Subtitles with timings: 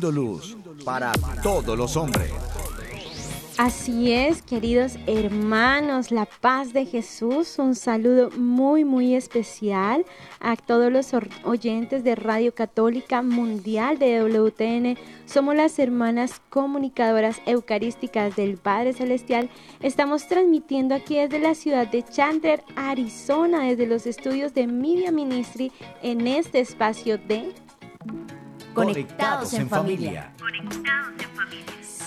[0.00, 1.12] luz para
[1.42, 2.30] todos los hombres.
[3.58, 10.04] Así es, queridos hermanos, la paz de Jesús, un saludo muy, muy especial
[10.40, 11.12] a todos los
[11.42, 14.98] oyentes de Radio Católica Mundial de WTN.
[15.24, 19.48] Somos las hermanas comunicadoras eucarísticas del Padre Celestial.
[19.80, 25.72] Estamos transmitiendo aquí desde la ciudad de Chandler, Arizona, desde los estudios de Media Ministry
[26.02, 27.54] en este espacio de
[28.76, 30.32] Conectados en familia.
[30.38, 31.64] Conectados en familia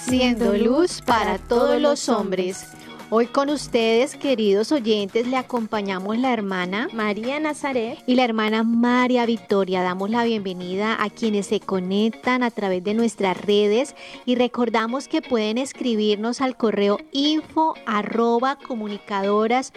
[0.09, 2.67] siendo luz para todos los hombres.
[3.11, 9.25] Hoy con ustedes, queridos oyentes, le acompañamos la hermana María Nazaret y la hermana María
[9.25, 9.81] Victoria.
[9.81, 15.23] Damos la bienvenida a quienes se conectan a través de nuestras redes y recordamos que
[15.23, 19.73] pueden escribirnos al correo info arroba comunicadoras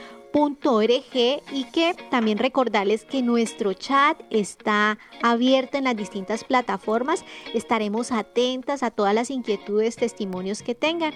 [1.53, 7.25] y que también recordarles que nuestro chat está abierto en las distintas plataformas.
[7.55, 11.13] Estaremos atentas a todas las inquietudes, testimonios que tengan.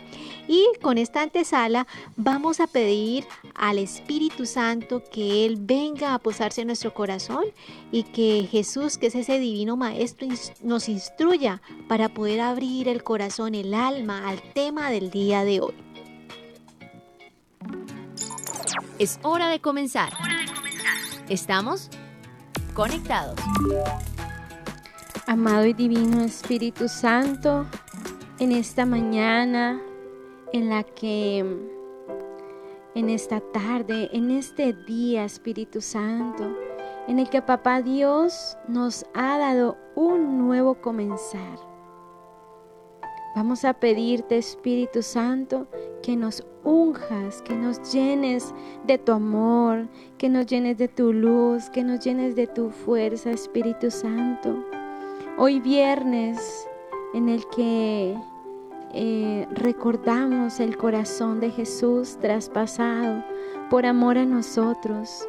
[0.47, 6.61] Y con esta antesala vamos a pedir al Espíritu Santo que Él venga a posarse
[6.61, 7.45] en nuestro corazón
[7.91, 10.29] y que Jesús, que es ese divino Maestro,
[10.63, 15.86] nos instruya para poder abrir el corazón, el alma al tema del día de hoy.
[18.99, 20.11] Es hora de comenzar.
[21.29, 21.91] Estamos
[22.73, 23.39] conectados.
[25.27, 27.67] Amado y divino Espíritu Santo,
[28.39, 29.79] en esta mañana
[30.55, 31.41] en la que,
[32.95, 36.57] en esta tarde, en este día, Espíritu Santo,
[37.07, 41.76] en el que Papá Dios nos ha dado un nuevo comenzar.
[43.37, 45.67] Vamos a pedirte, Espíritu Santo,
[46.03, 48.55] que nos unjas, que nos llenes
[48.87, 53.31] de tu amor, que nos llenes de tu luz, que nos llenes de tu fuerza,
[53.31, 54.57] Espíritu Santo.
[55.37, 56.67] Hoy viernes
[57.13, 58.17] en el que
[58.95, 63.23] eh, recordamos el corazón de Jesús traspasado
[63.69, 65.29] por amor a nosotros.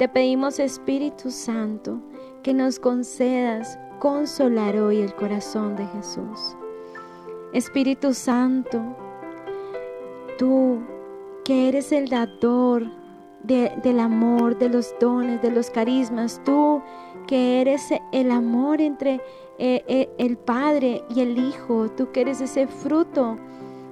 [0.00, 2.00] Te pedimos, Espíritu Santo,
[2.42, 6.56] que nos concedas consolar hoy el corazón de Jesús.
[7.52, 8.82] Espíritu Santo,
[10.38, 10.80] tú
[11.44, 12.90] que eres el dador
[13.44, 16.82] del amor, de los dones, de los carismas, tú
[17.26, 19.20] que eres el amor entre
[19.58, 23.38] eh, eh, el Padre y el Hijo, tú que eres ese fruto,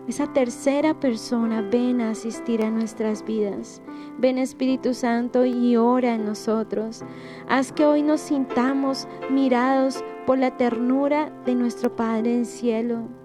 [0.09, 3.81] esa tercera persona, ven a asistir a nuestras vidas.
[4.19, 7.03] Ven Espíritu Santo y ora en nosotros.
[7.49, 13.24] Haz que hoy nos sintamos mirados por la ternura de nuestro Padre en cielo.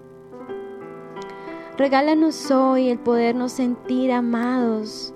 [1.80, 5.14] Regálanos hoy el podernos sentir amados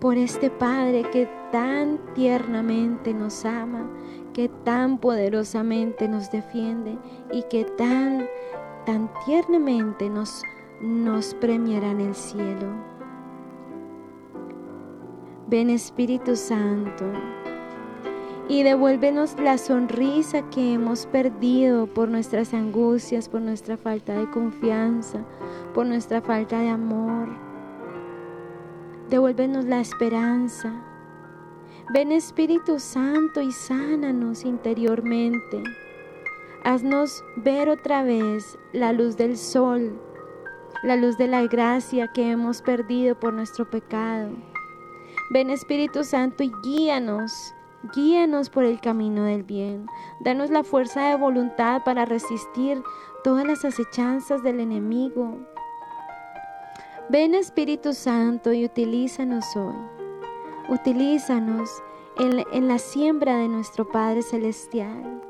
[0.00, 3.90] por este Padre que tan tiernamente nos ama,
[4.32, 6.96] que tan poderosamente nos defiende
[7.32, 8.28] y que tan,
[8.84, 10.44] tan tiernamente nos,
[10.80, 12.68] nos premiará en el cielo.
[15.48, 17.04] Ven Espíritu Santo
[18.48, 25.24] y devuélvenos la sonrisa que hemos perdido por nuestras angustias, por nuestra falta de confianza,
[25.76, 27.28] por nuestra falta de amor.
[29.10, 30.72] Devuélvenos la esperanza.
[31.92, 35.62] Ven Espíritu Santo y sánanos interiormente.
[36.64, 40.00] Haznos ver otra vez la luz del sol,
[40.82, 44.30] la luz de la gracia que hemos perdido por nuestro pecado.
[45.28, 47.52] Ven Espíritu Santo y guíanos
[47.94, 49.86] Guíanos por el camino del bien.
[50.20, 52.82] Danos la fuerza de voluntad para resistir
[53.22, 55.38] todas las acechanzas del enemigo.
[57.08, 59.76] Ven Espíritu Santo y utilízanos hoy.
[60.68, 61.70] Utilízanos
[62.18, 65.22] en, en la siembra de nuestro Padre Celestial.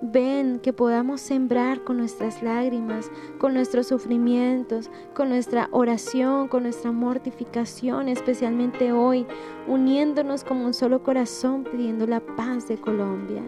[0.00, 6.92] Ven que podamos sembrar con nuestras lágrimas, con nuestros sufrimientos, con nuestra oración, con nuestra
[6.92, 9.26] mortificación, especialmente hoy,
[9.68, 13.42] uniéndonos como un solo corazón pidiendo la paz de Colombia.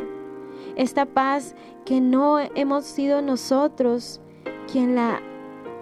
[0.76, 1.54] Esta paz
[1.86, 4.20] que no hemos sido nosotros
[4.70, 5.22] quien la,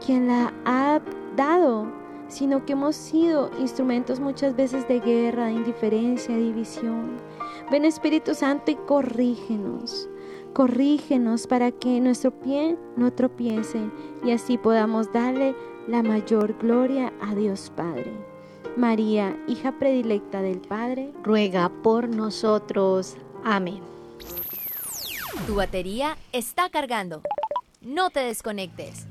[0.00, 1.00] quien la ha
[1.36, 1.86] dado,
[2.28, 7.16] sino que hemos sido instrumentos muchas veces de guerra, de indiferencia, de división.
[7.70, 10.08] Ven Espíritu Santo y corrígenos
[10.52, 13.80] Corrígenos para que nuestro pie no tropiece
[14.22, 15.54] y así podamos darle
[15.88, 18.12] la mayor gloria a Dios Padre.
[18.76, 23.16] María, hija predilecta del Padre, ruega por nosotros.
[23.44, 23.80] Amén.
[25.46, 27.22] Tu batería está cargando.
[27.80, 29.06] No te desconectes.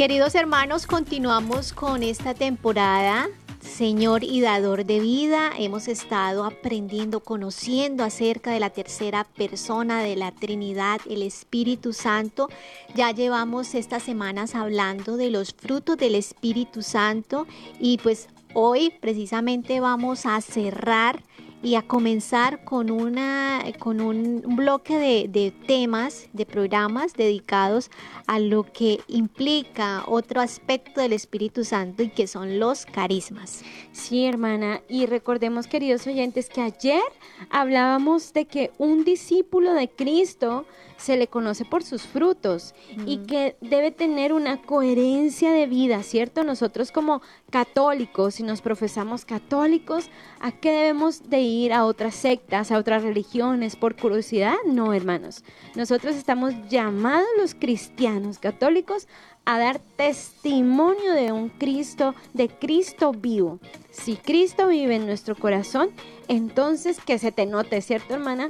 [0.00, 3.28] Queridos hermanos, continuamos con esta temporada
[3.60, 5.50] Señor y dador de vida.
[5.58, 12.48] Hemos estado aprendiendo, conociendo acerca de la tercera persona de la Trinidad, el Espíritu Santo.
[12.94, 17.46] Ya llevamos estas semanas hablando de los frutos del Espíritu Santo
[17.78, 21.22] y pues hoy precisamente vamos a cerrar
[21.62, 27.90] y a comenzar con, una, con un bloque de, de, temas, de programas dedicados
[28.26, 33.62] a lo que implica otro aspecto del Espíritu Santo y que son los carismas.
[33.92, 37.02] Sí, hermana, y recordemos, queridos oyentes, que ayer
[37.50, 40.64] hablábamos de que un discípulo de Cristo
[41.00, 42.74] se le conoce por sus frutos
[43.06, 46.44] y que debe tener una coherencia de vida, ¿cierto?
[46.44, 50.10] Nosotros como católicos, si nos profesamos católicos,
[50.40, 54.54] ¿a qué debemos de ir a otras sectas, a otras religiones por curiosidad?
[54.66, 55.42] No, hermanos.
[55.74, 59.08] Nosotros estamos llamados los cristianos católicos
[59.46, 63.58] a dar testimonio de un Cristo, de Cristo vivo.
[63.90, 65.90] Si Cristo vive en nuestro corazón,
[66.28, 68.48] entonces que se te note, ¿cierto, hermana?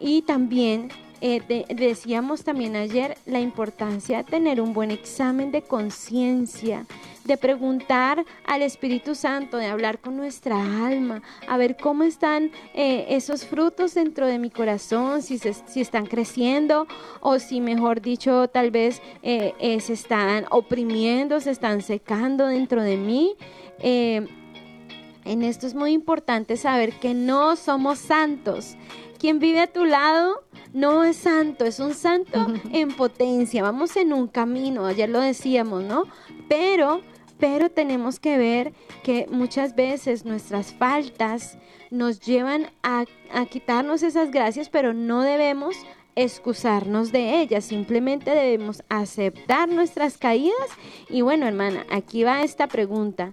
[0.00, 0.88] Y también
[1.24, 6.84] eh, decíamos también ayer la importancia de tener un buen examen de conciencia,
[7.24, 13.06] de preguntar al Espíritu Santo, de hablar con nuestra alma, a ver cómo están eh,
[13.10, 15.38] esos frutos dentro de mi corazón, si,
[15.80, 16.88] están creciendo
[17.20, 22.96] o si, mejor dicho, tal vez eh, se están oprimiendo, se están secando dentro de
[22.96, 23.36] mí.
[23.80, 28.76] en esto es muy importante saber que no somos santos.
[29.22, 30.42] Quien vive a tu lado
[30.72, 33.62] no es santo, es un santo en potencia.
[33.62, 36.06] Vamos en un camino, ayer lo decíamos, ¿no?
[36.48, 37.02] Pero,
[37.38, 38.72] pero tenemos que ver
[39.04, 41.56] que muchas veces nuestras faltas
[41.92, 45.76] nos llevan a, a quitarnos esas gracias, pero no debemos
[46.16, 50.68] excusarnos de ellas, simplemente debemos aceptar nuestras caídas.
[51.08, 53.30] Y bueno, hermana, aquí va esta pregunta.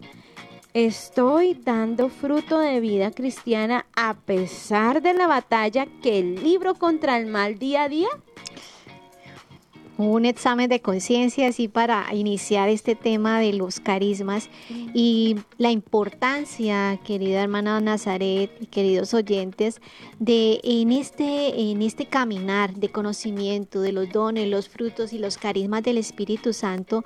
[0.76, 7.18] Estoy dando fruto de vida cristiana a pesar de la batalla que el libro contra
[7.18, 8.10] el mal día a día.
[9.98, 14.48] Un examen de conciencia así para iniciar este tema de los carismas
[14.94, 19.82] y la importancia, querida hermana Nazaret y queridos oyentes,
[20.20, 25.40] de en este, en este caminar de conocimiento de los dones, los frutos y los
[25.40, 27.04] carismas del Espíritu Santo,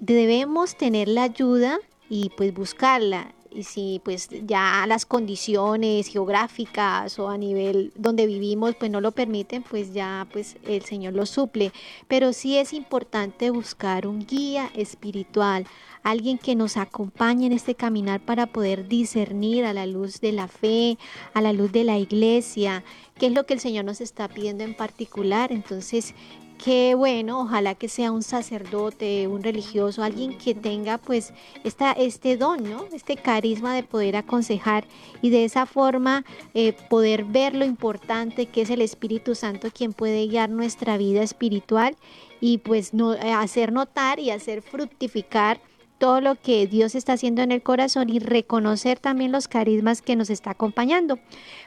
[0.00, 1.78] debemos tener la ayuda
[2.08, 3.34] y pues buscarla.
[3.50, 9.12] Y si pues ya las condiciones geográficas o a nivel donde vivimos pues no lo
[9.12, 11.72] permiten, pues ya pues el Señor lo suple.
[12.08, 15.66] Pero sí es importante buscar un guía espiritual,
[16.02, 20.48] alguien que nos acompañe en este caminar para poder discernir a la luz de la
[20.48, 20.98] fe,
[21.32, 22.84] a la luz de la iglesia,
[23.18, 25.52] qué es lo que el Señor nos está pidiendo en particular.
[25.52, 26.14] Entonces,
[26.58, 31.32] Qué bueno, ojalá que sea un sacerdote, un religioso, alguien que tenga pues
[31.62, 32.84] esta, este don, ¿no?
[32.92, 34.84] Este carisma de poder aconsejar
[35.22, 36.24] y de esa forma
[36.54, 41.22] eh, poder ver lo importante que es el Espíritu Santo quien puede guiar nuestra vida
[41.22, 41.96] espiritual
[42.40, 45.60] y pues no, eh, hacer notar y hacer fructificar
[45.98, 50.16] todo lo que Dios está haciendo en el corazón y reconocer también los carismas que
[50.16, 51.20] nos está acompañando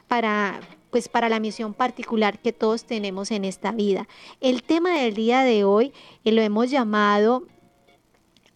[0.10, 0.60] para
[0.92, 4.08] pues para la misión particular que todos tenemos en esta vida.
[4.42, 5.94] El tema del día de hoy
[6.24, 7.48] eh, lo hemos llamado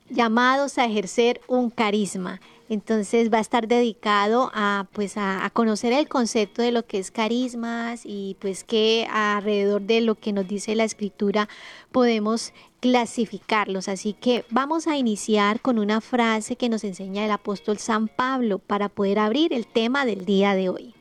[0.09, 2.39] llamados a ejercer un carisma.
[2.67, 7.11] Entonces va a estar dedicado a pues a, conocer el concepto de lo que es
[7.11, 11.47] carismas y pues que alrededor de lo que nos dice la escritura
[11.91, 13.87] podemos clasificarlos.
[13.87, 18.57] Así que vamos a iniciar con una frase que nos enseña el apóstol San Pablo
[18.57, 20.95] para poder abrir el tema del día de hoy.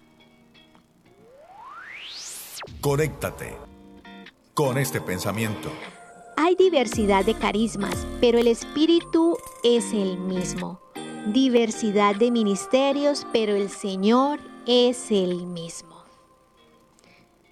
[2.80, 3.56] Conéctate
[4.54, 5.70] con este pensamiento.
[6.36, 10.80] Hay diversidad de carismas, pero el espíritu es el mismo.
[11.26, 16.04] Diversidad de ministerios, pero el Señor es el mismo.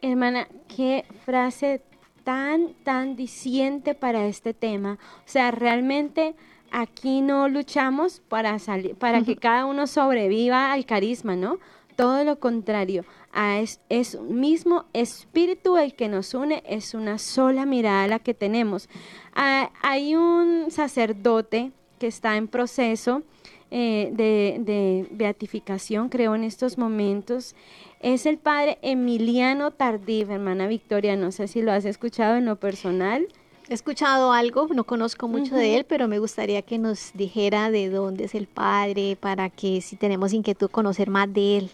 [0.01, 1.83] Hermana, qué frase
[2.25, 4.99] tan, tan diciente para este tema.
[5.19, 6.35] O sea, realmente
[6.71, 11.59] aquí no luchamos para salir, para que cada uno sobreviva al carisma, ¿no?
[11.97, 13.05] Todo lo contrario,
[13.35, 18.89] es, es, mismo espíritu el que nos une, es una sola mirada la que tenemos.
[19.35, 23.23] Ah, hay un sacerdote que está en proceso
[23.71, 27.55] eh, de, de, beatificación, creo, en estos momentos.
[28.01, 31.17] Es el padre Emiliano Tardif, hermana Victoria.
[31.17, 33.27] No sé si lo has escuchado en lo personal.
[33.69, 37.89] He escuchado algo, no conozco mucho de él, pero me gustaría que nos dijera de
[37.89, 41.71] dónde es el padre, para que si tenemos inquietud conocer más de él.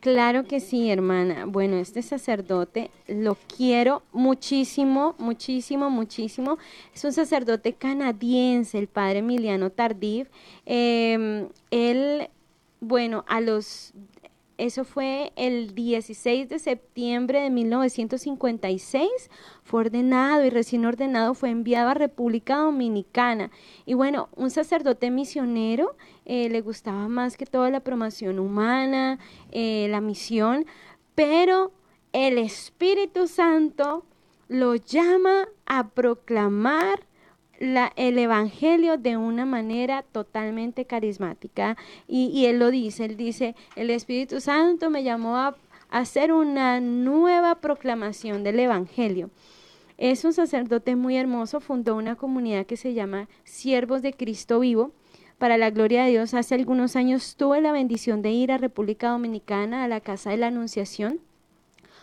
[0.00, 1.44] Claro que sí, hermana.
[1.44, 6.58] Bueno, este sacerdote lo quiero muchísimo, muchísimo, muchísimo.
[6.94, 10.28] Es un sacerdote canadiense, el padre Emiliano Tardif.
[10.64, 12.30] Em, él
[12.80, 13.92] bueno, a los
[14.60, 19.08] eso fue el 16 de septiembre de 1956.
[19.62, 23.50] Fue ordenado y recién ordenado fue enviado a República Dominicana.
[23.86, 29.18] Y bueno, un sacerdote misionero eh, le gustaba más que toda la promoción humana,
[29.50, 30.66] eh, la misión,
[31.14, 31.72] pero
[32.12, 34.04] el Espíritu Santo
[34.48, 37.06] lo llama a proclamar
[37.60, 41.76] el Evangelio de una manera totalmente carismática.
[42.08, 45.56] Y, él lo dice, él dice, el Espíritu Santo me llamó a,
[45.90, 49.30] hacer una nueva proclamación del Evangelio.
[49.98, 54.92] Es un sacerdote muy hermoso, fundó una comunidad que se llama Siervos de Cristo Vivo.
[55.36, 59.10] Para la gloria de Dios, hace algunos años tuve la bendición de ir a República
[59.10, 61.20] Dominicana a la Casa de la Anunciación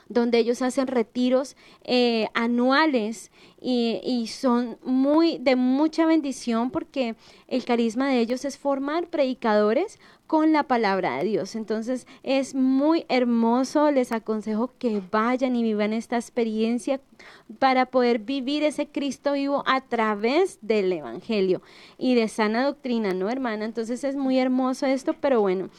[0.10, 7.16] donde ellos hacen retiros eh, anuales y, y, son muy de mucha bendición porque
[7.48, 11.56] el carisma de ellos es formar predicadores con la palabra de Dios.
[11.56, 17.00] Entonces es muy hermoso, les aconsejo que vayan y vivan esta experiencia
[17.60, 21.62] para poder vivir ese Cristo vivo a través del Evangelio
[21.98, 23.66] y de sana doctrina, ¿no, hermana?
[23.66, 25.70] Entonces es muy hermoso esto, pero bueno,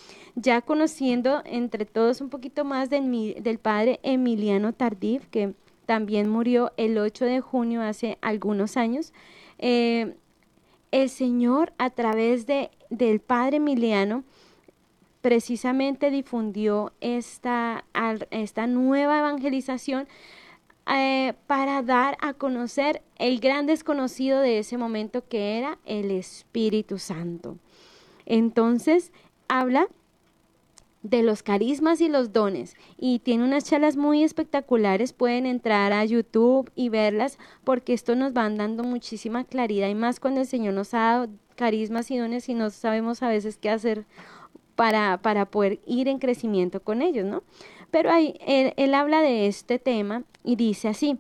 [0.41, 5.55] ya conociendo entre todos un poquito más del, padre Emiliano Tardif, que
[5.85, 9.13] también murió el 8 de junio hace algunos años,
[9.59, 10.15] eh,
[10.93, 14.23] el Señor a través de, del padre Emiliano,
[15.23, 17.85] precisamente difundió esta,
[18.31, 20.07] esta nueva evangelización
[20.87, 26.99] eh, para dar a conocer el gran desconocido de ese momento que era el Espíritu
[26.99, 27.59] Santo.
[28.25, 29.11] Entonces,
[29.49, 29.89] habla
[31.03, 36.05] de los carismas y los dones y tiene unas charlas muy espectaculares pueden entrar a
[36.05, 40.75] YouTube y verlas porque esto nos van dando muchísima claridad y más cuando el Señor
[40.75, 44.07] nos ha dado carismas y dones y no sabemos a veces qué hacer
[44.75, 47.43] para, para poder ir en crecimiento con ellos, ¿no?
[47.91, 51.19] Pero ahí, él, él habla de este tema y dice así,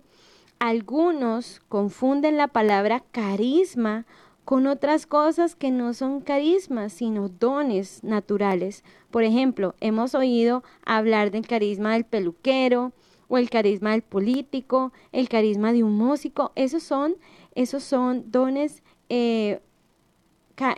[0.60, 4.06] algunos confunden la palabra carisma
[4.48, 8.82] con otras cosas que no son carismas, sino dones naturales.
[9.10, 12.92] Por ejemplo, hemos oído hablar del carisma del peluquero
[13.28, 16.52] o el carisma del político, el carisma de un músico.
[16.54, 17.16] Esos son,
[17.54, 19.60] esos son dones eh,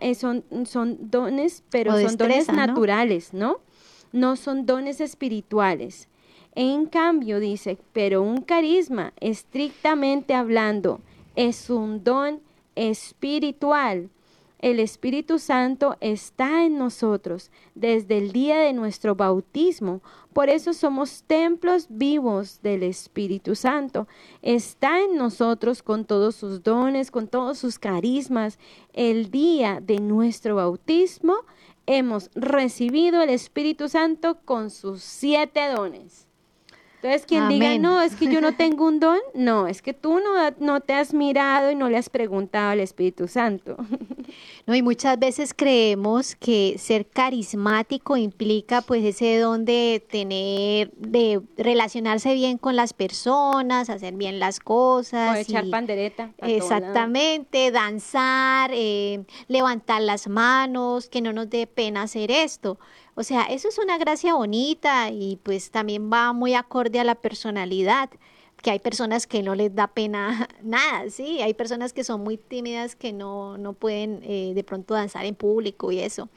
[0.00, 3.58] eh, son, son dones, pero son dones naturales, ¿no?
[4.10, 6.08] No son dones espirituales.
[6.56, 11.00] En cambio, dice, pero un carisma, estrictamente hablando,
[11.36, 12.40] es un don
[12.74, 14.10] espiritual
[14.60, 20.02] el Espíritu Santo está en nosotros desde el día de nuestro bautismo.
[20.34, 24.06] Por eso somos templos vivos del Espíritu Santo.
[24.42, 28.58] Está en nosotros con todos sus dones, con todos sus carismas.
[28.92, 31.36] El día de nuestro bautismo
[31.86, 36.29] hemos recibido el Espíritu Santo con sus siete dones.
[37.02, 40.20] Entonces, quien diga, no, es que yo no tengo un don, no, es que tú
[40.20, 43.76] no, no te has mirado y no le has preguntado al Espíritu Santo.
[44.66, 51.40] No, y muchas veces creemos que ser carismático implica pues ese don de tener, de
[51.56, 55.36] relacionarse bien con las personas, hacer bien las cosas.
[55.36, 56.30] O echar pandereta.
[56.38, 62.78] Exactamente, danzar, eh, levantar las manos, que no nos dé pena hacer esto.
[63.14, 67.14] O sea, eso es una gracia bonita y pues también va muy acorde a la
[67.14, 68.10] personalidad
[68.60, 71.40] que hay personas que no les da pena nada, ¿sí?
[71.40, 75.34] Hay personas que son muy tímidas que no, no pueden eh, de pronto danzar en
[75.34, 76.28] público y eso.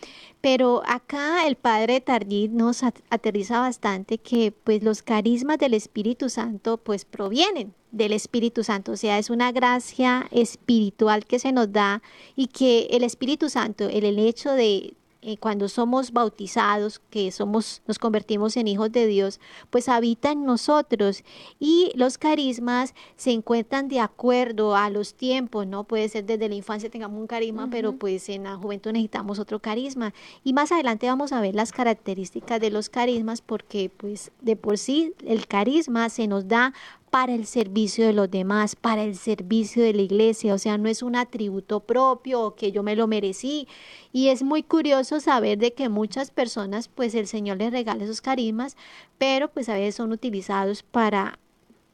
[0.41, 6.77] Pero acá el padre Tardí nos aterriza bastante que pues los carismas del Espíritu Santo
[6.77, 12.01] pues provienen del Espíritu Santo, o sea, es una gracia espiritual que se nos da
[12.35, 17.81] y que el Espíritu Santo, el, el hecho de, eh, cuando somos bautizados, que somos,
[17.87, 19.39] nos convertimos en hijos de Dios,
[19.69, 21.23] pues habita en nosotros
[21.59, 25.85] y los carismas se encuentran de acuerdo a los tiempos, ¿no?
[25.85, 29.59] Puede ser desde la infancia tengamos un carisma, pero pues en la juventud necesitamos otro
[29.59, 30.13] carisma.
[30.43, 34.77] Y más adelante vamos a ver las características de los carismas porque pues de por
[34.77, 36.73] sí el carisma se nos da
[37.13, 40.89] para el servicio de los demás, para el servicio de la iglesia, o sea, no
[40.89, 43.67] es un atributo propio que yo me lo merecí.
[44.11, 48.19] Y es muy curioso saber de que muchas personas, pues el Señor les regala esos
[48.19, 48.77] carismas,
[49.19, 51.37] pero pues a veces son utilizados para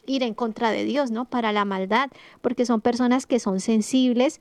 [0.06, 1.26] ir en contra de Dios, ¿no?
[1.26, 2.10] Para la maldad,
[2.40, 4.40] porque son personas que son sensibles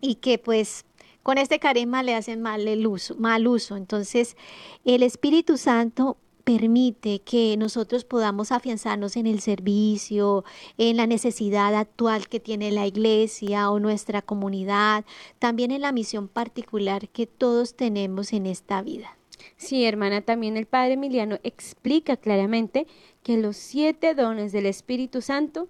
[0.00, 0.84] y que pues
[1.24, 3.74] con este carisma le hacen mal uso, mal uso.
[3.74, 4.36] Entonces,
[4.84, 10.46] el Espíritu Santo permite que nosotros podamos afianzarnos en el servicio,
[10.78, 15.04] en la necesidad actual que tiene la iglesia o nuestra comunidad,
[15.38, 19.18] también en la misión particular que todos tenemos en esta vida.
[19.58, 22.86] Sí, hermana, también el Padre Emiliano explica claramente
[23.22, 25.68] que los siete dones del Espíritu Santo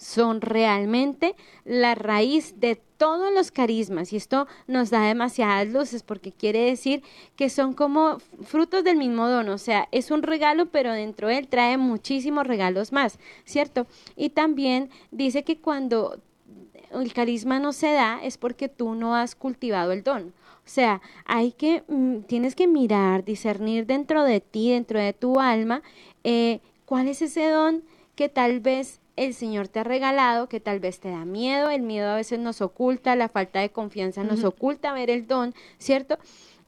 [0.00, 6.32] son realmente la raíz de todos los carismas y esto nos da demasiadas luces porque
[6.32, 7.02] quiere decir
[7.36, 11.38] que son como frutos del mismo don, o sea, es un regalo pero dentro de
[11.38, 13.86] él trae muchísimos regalos más, ¿cierto?
[14.16, 16.18] Y también dice que cuando
[16.92, 20.32] el carisma no se da es porque tú no has cultivado el don.
[20.64, 25.40] O sea, hay que, mm, tienes que mirar, discernir dentro de ti, dentro de tu
[25.40, 25.82] alma,
[26.24, 27.82] eh, cuál es ese don
[28.14, 31.82] que tal vez el Señor te ha regalado, que tal vez te da miedo, el
[31.82, 36.16] miedo a veces nos oculta, la falta de confianza nos oculta ver el don, ¿cierto?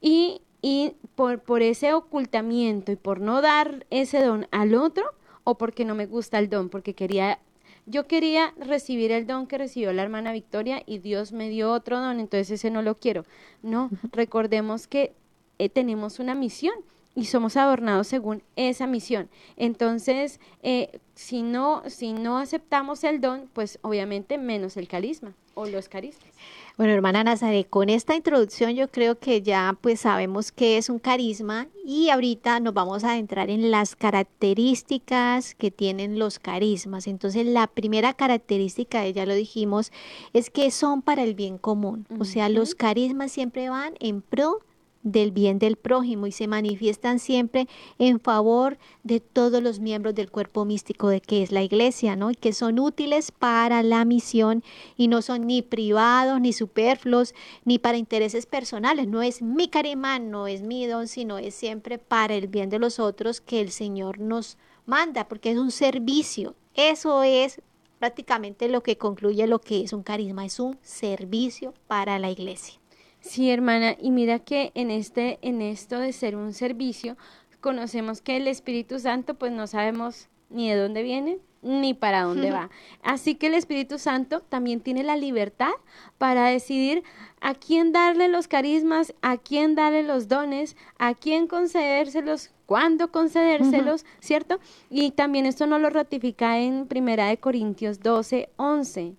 [0.02, 5.02] Y, y por, por ese ocultamiento y por no dar ese don al otro,
[5.44, 7.38] o porque no me gusta el don, porque quería
[7.86, 12.00] yo quería recibir el don que recibió la hermana Victoria y Dios me dio otro
[12.00, 13.24] don, entonces ese no lo quiero.
[13.62, 15.14] No, recordemos que
[15.58, 16.74] eh, tenemos una misión
[17.14, 19.28] y somos adornados según esa misión.
[19.56, 25.66] Entonces, eh, si, no, si no aceptamos el don, pues obviamente menos el carisma o
[25.66, 26.30] los carismas.
[26.78, 30.98] Bueno, hermana Nazaret, con esta introducción yo creo que ya pues sabemos qué es un
[30.98, 37.06] carisma y ahorita nos vamos a adentrar en las características que tienen los carismas.
[37.06, 39.92] Entonces, la primera característica, ya lo dijimos,
[40.32, 42.06] es que son para el bien común.
[42.18, 44.60] O sea, los carismas siempre van en pro
[45.02, 47.68] del bien del prójimo y se manifiestan siempre
[47.98, 52.30] en favor de todos los miembros del cuerpo místico de que es la iglesia, ¿no?
[52.30, 54.62] Y que son útiles para la misión
[54.96, 59.08] y no son ni privados, ni superfluos, ni para intereses personales.
[59.08, 62.78] No es mi carimán, no es mi don, sino es siempre para el bien de
[62.78, 66.54] los otros que el Señor nos manda, porque es un servicio.
[66.74, 67.60] Eso es
[67.98, 72.81] prácticamente lo que concluye lo que es un carisma, es un servicio para la iglesia.
[73.22, 77.16] Sí, hermana, y mira que en este en esto de ser un servicio
[77.60, 82.50] conocemos que el Espíritu Santo pues no sabemos ni de dónde viene ni para dónde
[82.50, 82.68] va.
[83.02, 85.70] Así que el Espíritu Santo también tiene la libertad
[86.18, 87.04] para decidir
[87.40, 94.04] a quién darle los carismas, a quién darle los dones, a quién concedérselos, cuándo concedérselos,
[94.18, 94.58] ¿cierto?
[94.90, 99.14] Y también esto nos lo ratifica en Primera de Corintios 12, 11.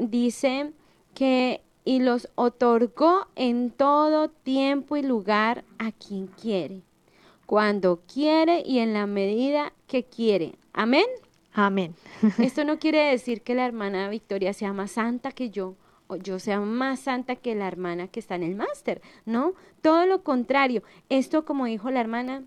[0.00, 0.72] Dice
[1.14, 6.82] que y los otorgó en todo tiempo y lugar a quien quiere,
[7.46, 10.54] cuando quiere y en la medida que quiere.
[10.72, 11.06] Amén.
[11.52, 11.94] Amén.
[12.38, 15.74] Esto no quiere decir que la hermana Victoria sea más santa que yo
[16.10, 19.54] o yo sea más santa que la hermana que está en el máster, ¿no?
[19.80, 20.82] Todo lo contrario.
[21.08, 22.42] Esto, como dijo la hermana,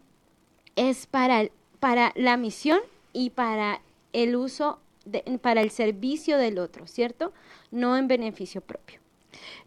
[0.75, 1.47] es para,
[1.79, 2.79] para la misión
[3.13, 7.31] y para el uso, de, para el servicio del otro, ¿cierto?
[7.71, 9.02] No en beneficio propio.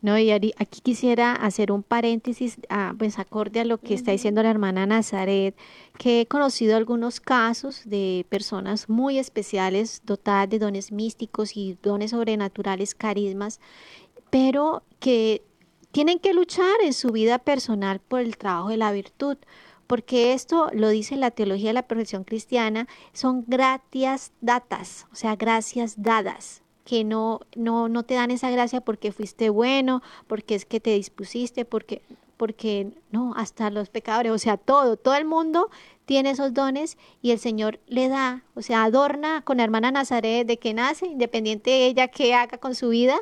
[0.00, 4.42] No, y aquí quisiera hacer un paréntesis, ah, pues acorde a lo que está diciendo
[4.42, 5.56] la hermana Nazaret,
[5.98, 12.10] que he conocido algunos casos de personas muy especiales, dotadas de dones místicos y dones
[12.10, 13.60] sobrenaturales, carismas,
[14.30, 15.42] pero que
[15.92, 19.38] tienen que luchar en su vida personal por el trabajo de la virtud
[19.86, 25.36] porque esto lo dice la teología de la profesión cristiana, son gratias datas, o sea,
[25.36, 30.64] gracias dadas que no, no, no te dan esa gracia porque fuiste bueno, porque es
[30.64, 32.00] que te dispusiste, porque,
[32.36, 35.68] porque no, hasta los pecadores, o sea, todo, todo el mundo
[36.06, 40.46] tiene esos dones y el Señor le da, o sea, adorna con la hermana Nazaret
[40.46, 43.18] de que nace, independiente de ella qué haga con su vida,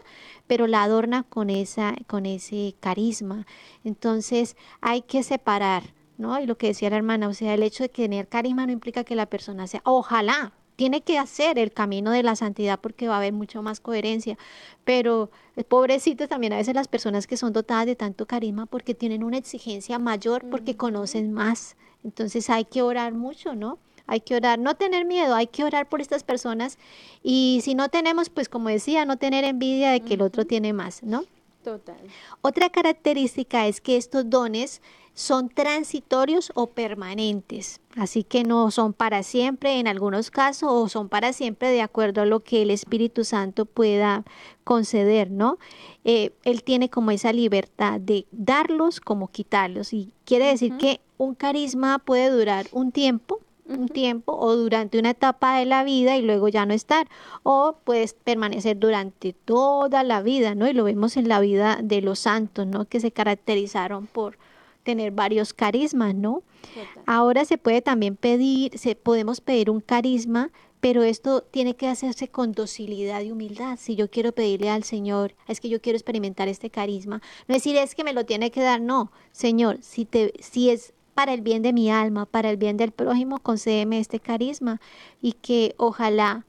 [0.47, 3.47] pero la adorna con esa, con ese carisma.
[3.83, 6.39] Entonces hay que separar, ¿no?
[6.39, 9.05] Y lo que decía la hermana, o sea, el hecho de tener carisma no implica
[9.05, 13.15] que la persona sea, ojalá, tiene que hacer el camino de la santidad porque va
[13.15, 14.37] a haber mucho más coherencia.
[14.85, 18.95] Pero eh, pobrecitos también a veces las personas que son dotadas de tanto carisma porque
[18.95, 21.77] tienen una exigencia mayor, porque conocen más.
[22.03, 23.79] Entonces hay que orar mucho, ¿no?
[24.07, 26.79] Hay que orar, no tener miedo, hay que orar por estas personas.
[27.23, 30.73] Y si no tenemos, pues como decía, no tener envidia de que el otro tiene
[30.73, 31.25] más, ¿no?
[31.63, 31.97] Total.
[32.43, 34.83] Otra característica es que estos dones
[35.15, 41.09] son transitorios o permanentes, así que no son para siempre en algunos casos o son
[41.09, 44.25] para siempre de acuerdo a lo que el Espíritu Santo pueda
[44.65, 45.59] conceder, ¿no?
[46.05, 51.37] Eh, él tiene como esa libertad de darlos como quitarlos y quiere decir que un
[51.37, 56.23] carisma puede durar un tiempo, un tiempo o durante una etapa de la vida y
[56.23, 57.07] luego ya no estar
[57.45, 60.69] o puedes permanecer durante toda la vida, ¿no?
[60.69, 62.87] Y lo vemos en la vida de los santos, ¿no?
[62.87, 64.39] Que se caracterizaron por
[64.85, 66.43] tener varios carismas, ¿no?
[67.07, 72.29] Ahora se puede también pedir, se, podemos pedir un carisma, pero esto tiene que hacerse
[72.29, 73.79] con docilidad y humildad.
[73.81, 77.77] Si yo quiero pedirle al Señor, es que yo quiero experimentar este carisma, no decir
[77.77, 81.41] es que me lo tiene que dar, no, Señor, si, te, si es para el
[81.41, 84.81] bien de mi alma, para el bien del prójimo, concédeme este carisma
[85.23, 86.45] y que ojalá,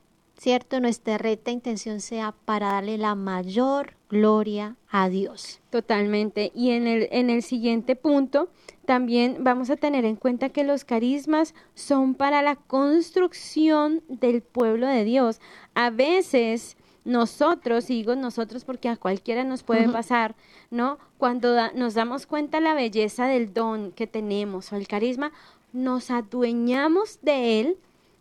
[0.45, 5.59] cierto, nuestra recta intención sea para darle la mayor gloria a Dios.
[5.71, 6.51] Totalmente.
[6.53, 8.49] Y en el, en el siguiente punto,
[8.85, 14.85] también vamos a tener en cuenta que los carismas son para la construcción del pueblo
[14.85, 15.41] de Dios.
[15.73, 20.35] A veces nosotros, y digo nosotros porque a cualquiera nos puede pasar,
[20.69, 20.99] ¿no?
[21.17, 25.31] Cuando nos damos cuenta la belleza del don que tenemos o el carisma,
[25.73, 27.77] nos adueñamos de él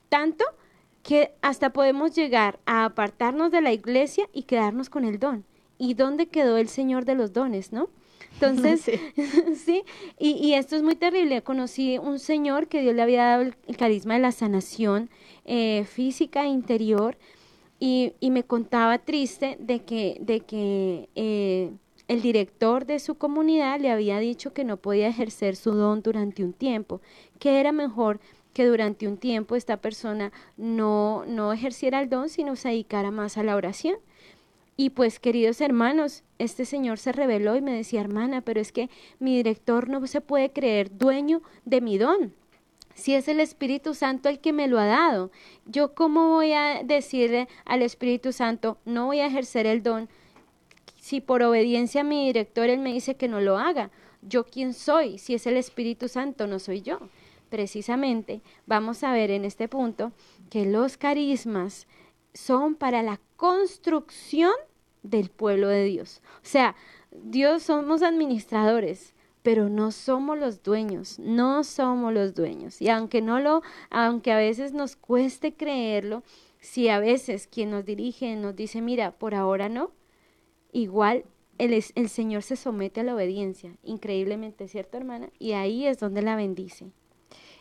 [0.08, 0.46] tanto
[1.04, 5.44] que hasta podemos llegar a apartarnos de la iglesia y quedarnos con el don.
[5.78, 7.90] ¿Y dónde quedó el Señor de los dones, no?
[8.32, 8.90] Entonces,
[9.64, 9.84] sí,
[10.18, 11.42] y, esto es muy terrible.
[11.42, 15.10] Conocí un señor que Dios le había dado el, carisma de la sanación
[15.44, 17.16] eh, física e interior
[17.78, 21.70] y, y, me contaba triste de que, de que eh,
[22.08, 26.44] el director de su comunidad le había dicho que no podía ejercer su don durante
[26.44, 27.00] un tiempo,
[27.38, 28.20] que era mejor
[28.54, 33.36] que durante un tiempo esta persona no, no ejerciera el don, sino se dedicara más
[33.36, 33.96] a la oración.
[34.76, 38.88] Y pues, queridos hermanos, este señor se reveló y me decía, hermana, pero es que
[39.18, 42.32] mi director no se puede creer dueño de mi don.
[42.94, 45.30] Si es el Espíritu Santo el que me lo ha dado,
[45.66, 50.08] yo cómo voy a decirle al Espíritu Santo, no voy a ejercer el don,
[51.00, 53.90] si por obediencia a mi director él me dice que no lo haga.
[54.22, 56.98] Yo quién soy, si es el Espíritu Santo, no soy yo.
[57.54, 60.10] Precisamente vamos a ver en este punto
[60.50, 61.86] que los carismas
[62.32, 64.50] son para la construcción
[65.04, 66.20] del pueblo de Dios.
[66.38, 66.74] O sea,
[67.12, 69.14] Dios somos administradores,
[69.44, 72.82] pero no somos los dueños, no somos los dueños.
[72.82, 76.24] Y aunque no lo, aunque a veces nos cueste creerlo,
[76.58, 79.92] si a veces quien nos dirige nos dice, mira, por ahora no,
[80.72, 81.24] igual
[81.58, 85.30] el, el Señor se somete a la obediencia, increíblemente, ¿cierto, hermana?
[85.38, 86.90] Y ahí es donde la bendice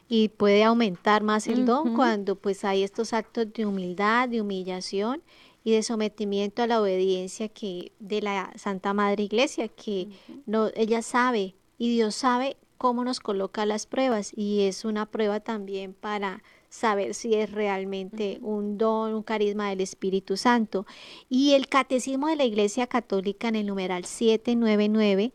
[0.08, 5.22] y puede aumentar más el don cuando pues hay estos actos de humildad, de humillación
[5.63, 10.10] y de sometimiento a la obediencia que de la Santa Madre Iglesia que
[10.46, 15.39] no ella sabe y Dios sabe cómo nos coloca las pruebas y es una prueba
[15.39, 20.86] también para saber si es realmente un don, un carisma del Espíritu Santo.
[21.30, 25.34] Y el Catecismo de la Iglesia Católica en el numeral 799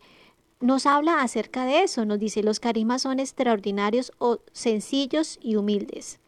[0.59, 6.19] nos habla acerca de eso, nos dice, los carismas son extraordinarios o sencillos y humildes.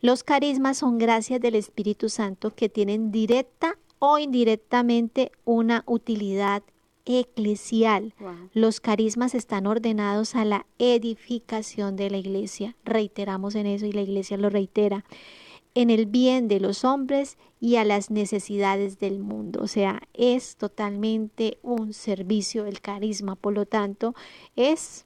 [0.00, 6.62] Los carismas son gracias del Espíritu Santo que tienen directa o indirectamente una utilidad
[7.06, 8.14] eclesial.
[8.52, 12.76] Los carismas están ordenados a la edificación de la iglesia.
[12.84, 15.04] Reiteramos en eso y la iglesia lo reitera
[15.76, 19.60] en el bien de los hombres y a las necesidades del mundo.
[19.62, 24.14] O sea, es totalmente un servicio el carisma, por lo tanto,
[24.56, 25.04] es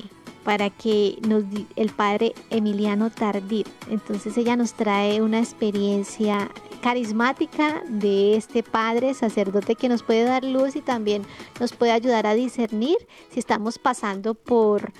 [0.46, 1.42] para que nos
[1.74, 3.66] el padre Emiliano Tardif.
[3.90, 10.44] Entonces ella nos trae una experiencia carismática de este padre sacerdote que nos puede dar
[10.44, 11.24] luz y también
[11.58, 12.96] nos puede ayudar a discernir
[13.32, 14.92] si estamos pasando por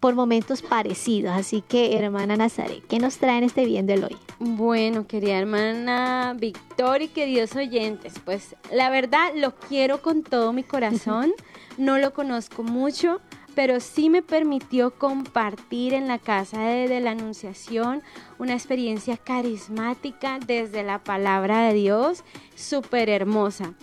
[0.00, 1.32] por momentos parecidos.
[1.32, 4.16] Así que, hermana Nazaret, ¿qué nos trae en este bien del hoy?
[4.38, 10.62] Bueno, querida hermana Victoria y queridos oyentes, pues la verdad lo quiero con todo mi
[10.62, 11.32] corazón.
[11.78, 13.20] No lo conozco mucho,
[13.54, 18.02] pero sí me permitió compartir en la casa de, la Anunciación
[18.38, 23.74] una experiencia carismática desde la palabra de Dios, súper hermosa.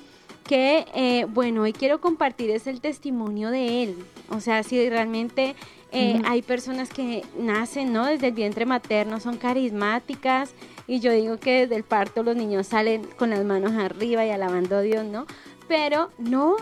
[0.43, 3.97] Que, eh, bueno, hoy quiero compartir es el testimonio de él.
[4.29, 5.55] O sea, si realmente
[5.91, 8.05] eh, hay personas que nacen, ¿no?
[8.05, 10.53] Desde el vientre materno, son carismáticas.
[10.87, 14.29] Y yo digo que desde el parto los niños salen con las manos arriba y
[14.29, 15.25] alabando a Dios, ¿no?
[15.67, 16.55] Pero no,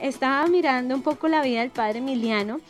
[0.00, 2.60] estaba mirando un poco la vida del padre Emiliano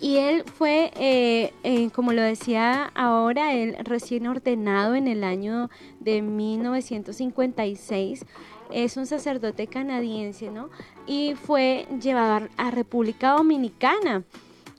[0.00, 5.68] y él fue, eh, eh, como lo decía ahora, él recién ordenado en el año
[6.00, 8.24] de 1956,
[8.70, 10.70] es un sacerdote canadiense, ¿no?
[11.06, 14.24] Y fue llevado a República Dominicana.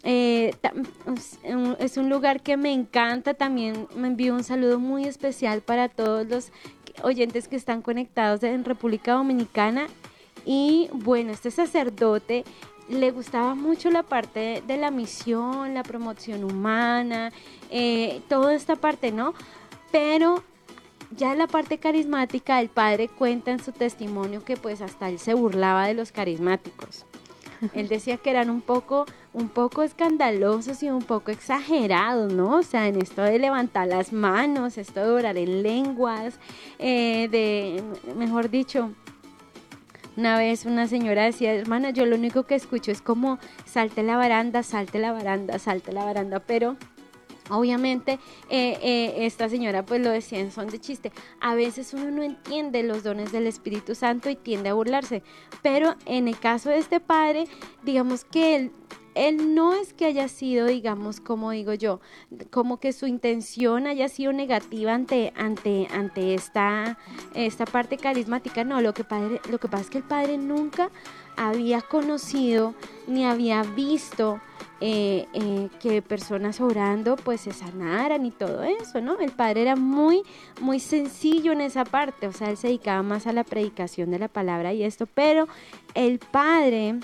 [0.03, 0.55] Eh,
[1.77, 6.25] es un lugar que me encanta, también me envío un saludo muy especial para todos
[6.25, 6.51] los
[7.03, 9.85] oyentes que están conectados en República Dominicana
[10.45, 12.43] y bueno, este sacerdote
[12.89, 17.31] le gustaba mucho la parte de la misión, la promoción humana,
[17.69, 19.33] eh, toda esta parte, ¿no?
[19.91, 20.43] Pero
[21.15, 25.33] ya la parte carismática, el padre cuenta en su testimonio que pues hasta él se
[25.33, 27.05] burlaba de los carismáticos.
[27.73, 32.55] Él decía que eran un poco, un poco escandalosos y un poco exagerados, ¿no?
[32.55, 36.39] O sea, en esto de levantar las manos, esto de orar en lenguas,
[36.79, 37.83] eh, de,
[38.15, 38.91] mejor dicho,
[40.17, 44.17] una vez una señora decía, hermana, yo lo único que escucho es como salte la
[44.17, 46.77] baranda, salte la baranda, salte la baranda, pero
[47.51, 48.13] Obviamente,
[48.49, 51.11] eh, eh, esta señora pues lo decía en son de chiste.
[51.41, 55.21] A veces uno no entiende los dones del Espíritu Santo y tiende a burlarse.
[55.61, 57.47] Pero en el caso de este padre,
[57.83, 58.71] digamos que él
[59.15, 61.99] él no es que haya sido, digamos, como digo yo,
[62.49, 66.97] como que su intención haya sido negativa ante, ante, ante esta,
[67.33, 68.63] esta parte carismática.
[68.63, 70.89] No, lo que, padre, lo que pasa es que el padre nunca
[71.37, 72.73] había conocido
[73.07, 74.39] ni había visto
[74.79, 79.19] eh, eh, que personas orando pues se sanaran y todo eso, ¿no?
[79.19, 80.23] El padre era muy,
[80.59, 84.19] muy sencillo en esa parte, o sea, él se dedicaba más a la predicación de
[84.19, 85.47] la palabra y esto, pero
[85.93, 86.99] el padre...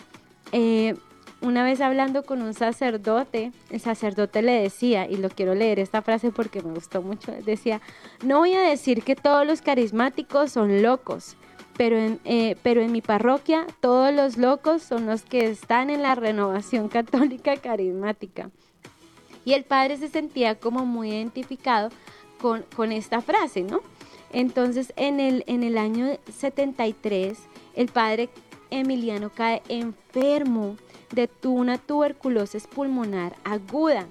[0.54, 0.96] Eh,
[1.42, 6.02] una vez hablando con un sacerdote, el sacerdote le decía, y lo quiero leer esta
[6.02, 7.82] frase porque me gustó mucho, decía,
[8.24, 11.38] no voy a decir que todos los carismáticos son locos,
[11.78, 16.02] pero en, eh, pero en mi parroquia todos los locos son los que están en
[16.02, 18.50] la renovación católica carismática.
[19.46, 21.90] Y el padre se sentía como muy identificado
[22.42, 23.82] con, con esta frase, ¿no?
[24.34, 27.38] Entonces, en el, en el año 73,
[27.76, 28.30] el padre
[28.70, 30.76] Emiliano cae enfermo
[31.12, 34.08] de una tuberculosis pulmonar aguda.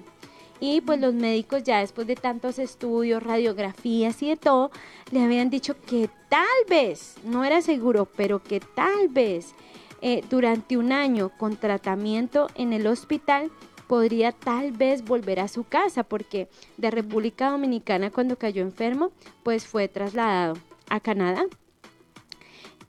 [0.59, 4.71] Y pues los médicos ya después de tantos estudios, radiografías y de todo,
[5.11, 9.53] le habían dicho que tal vez, no era seguro, pero que tal vez
[10.01, 13.51] eh, durante un año con tratamiento en el hospital
[13.87, 19.11] podría tal vez volver a su casa porque de República Dominicana cuando cayó enfermo
[19.43, 20.55] pues fue trasladado
[20.89, 21.45] a Canadá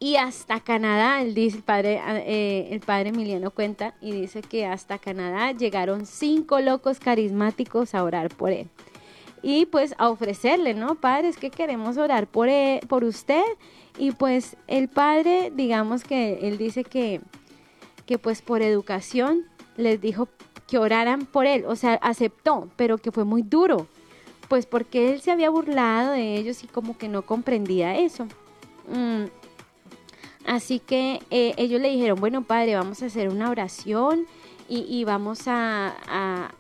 [0.01, 4.99] y hasta Canadá, el, el, padre, eh, el padre Emiliano cuenta y dice que hasta
[4.99, 8.69] Canadá llegaron cinco locos carismáticos a orar por él.
[9.43, 10.95] Y pues a ofrecerle, ¿no?
[10.97, 13.43] Padre, es que queremos orar por, él, por usted.
[13.97, 17.21] Y pues el padre, digamos que él dice que,
[18.07, 20.29] que pues por educación les dijo
[20.69, 21.65] que oraran por él.
[21.67, 23.89] O sea, aceptó, pero que fue muy duro.
[24.49, 28.27] Pues porque él se había burlado de ellos y como que no comprendía eso.
[28.89, 29.25] Mm,
[30.49, 34.27] Así que eh, ellos le dijeron, bueno, padre, vamos a hacer una oración
[34.67, 36.55] y, vamos a,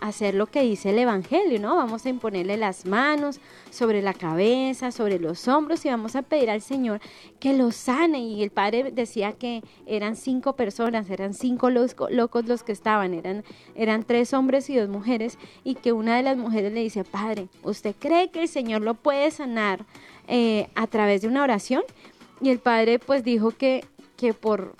[0.00, 1.74] hacer lo que dice el Evangelio, ¿no?
[1.76, 6.50] Vamos a imponerle las manos sobre la cabeza, sobre los hombros y vamos a pedir
[6.50, 7.00] al Señor
[7.40, 8.20] que lo sane.
[8.20, 13.44] Y el padre decía que eran cinco personas, eran cinco locos los que estaban, eran,
[13.74, 17.48] eran tres hombres y dos mujeres y que una de las mujeres le dice, padre,
[17.64, 19.84] ¿usted cree que el Señor lo puede sanar
[20.28, 21.82] eh, a través de una oración?
[22.40, 23.84] Y el padre pues dijo que,
[24.16, 24.74] que por,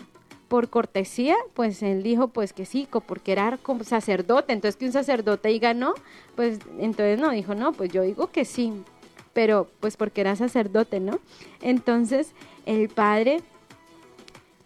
[0.49, 4.93] por cortesía, pues él dijo pues que sí, porque era como sacerdote, entonces que un
[4.93, 5.95] sacerdote diga no,
[6.35, 8.73] pues entonces no, dijo no, pues yo digo que sí,
[9.33, 11.21] pero pues porque era sacerdote, ¿no?
[11.61, 12.33] Entonces
[12.67, 13.43] el padre,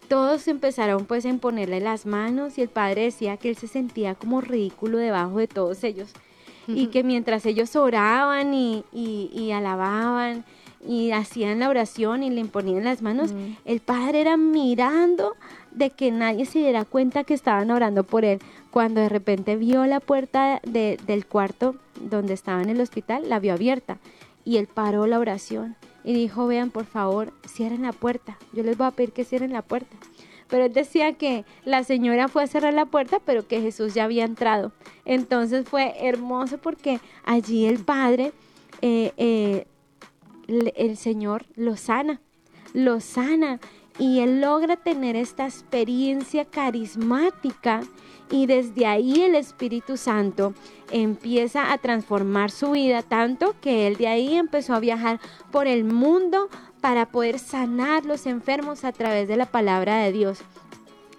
[0.07, 4.15] todos empezaron pues a imponerle las manos y el padre decía que él se sentía
[4.15, 6.11] como ridículo debajo de todos ellos.
[6.67, 10.45] Y que mientras ellos oraban y, y, y alababan,
[10.87, 13.33] y hacían la oración y le imponían las manos,
[13.65, 15.35] el padre era mirando
[15.71, 18.39] de que nadie se diera cuenta que estaban orando por él.
[18.71, 23.53] cuando de repente vio la puerta del cuarto donde estaba en el hospital, la vio
[23.53, 23.99] abierta
[24.43, 28.77] y él paró la oración y dijo, vean, por favor, cierren la puerta, yo les
[28.77, 29.95] voy a pedir que cierren la puerta.
[30.47, 34.03] Pero él decía que la señora fue a cerrar la puerta, pero que Jesús ya
[34.03, 34.71] había entrado.
[35.03, 38.31] Entonces fue hermoso porque allí el Padre,
[38.81, 39.65] eh, eh,
[40.47, 42.21] el Señor lo sana,
[42.73, 43.59] lo sana
[43.97, 47.81] y él logra tener esta experiencia carismática
[48.29, 50.53] y desde ahí el Espíritu Santo
[50.91, 55.19] empieza a transformar su vida tanto que él de ahí empezó a viajar
[55.51, 56.49] por el mundo
[56.81, 60.39] para poder sanar los enfermos a través de la palabra de Dios.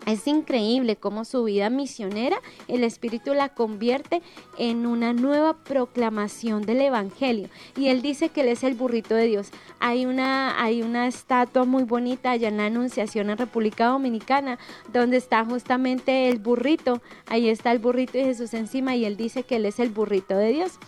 [0.06, 4.22] Es increíble cómo su vida misionera, el Espíritu la convierte
[4.56, 7.48] en una nueva proclamación del Evangelio.
[7.76, 9.50] Y él dice que él es el burrito de Dios.
[9.80, 14.60] Hay una, hay una estatua muy bonita allá en la Anunciación en República Dominicana,
[14.92, 17.02] donde está justamente el burrito.
[17.26, 20.36] Ahí está el burrito de Jesús encima y él dice que él es el burrito
[20.36, 20.78] de Dios.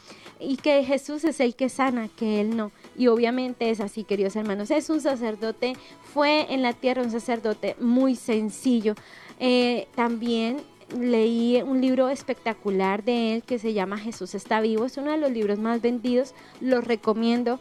[0.40, 2.70] Y que Jesús es el que sana, que él no.
[2.96, 4.70] Y obviamente es así, queridos hermanos.
[4.70, 5.74] Es un sacerdote
[6.12, 8.94] fue en la tierra un sacerdote muy sencillo.
[9.38, 10.58] Eh, también
[10.98, 14.86] leí un libro espectacular de él que se llama Jesús está vivo.
[14.86, 16.34] Es uno de los libros más vendidos.
[16.60, 17.60] Lo recomiendo.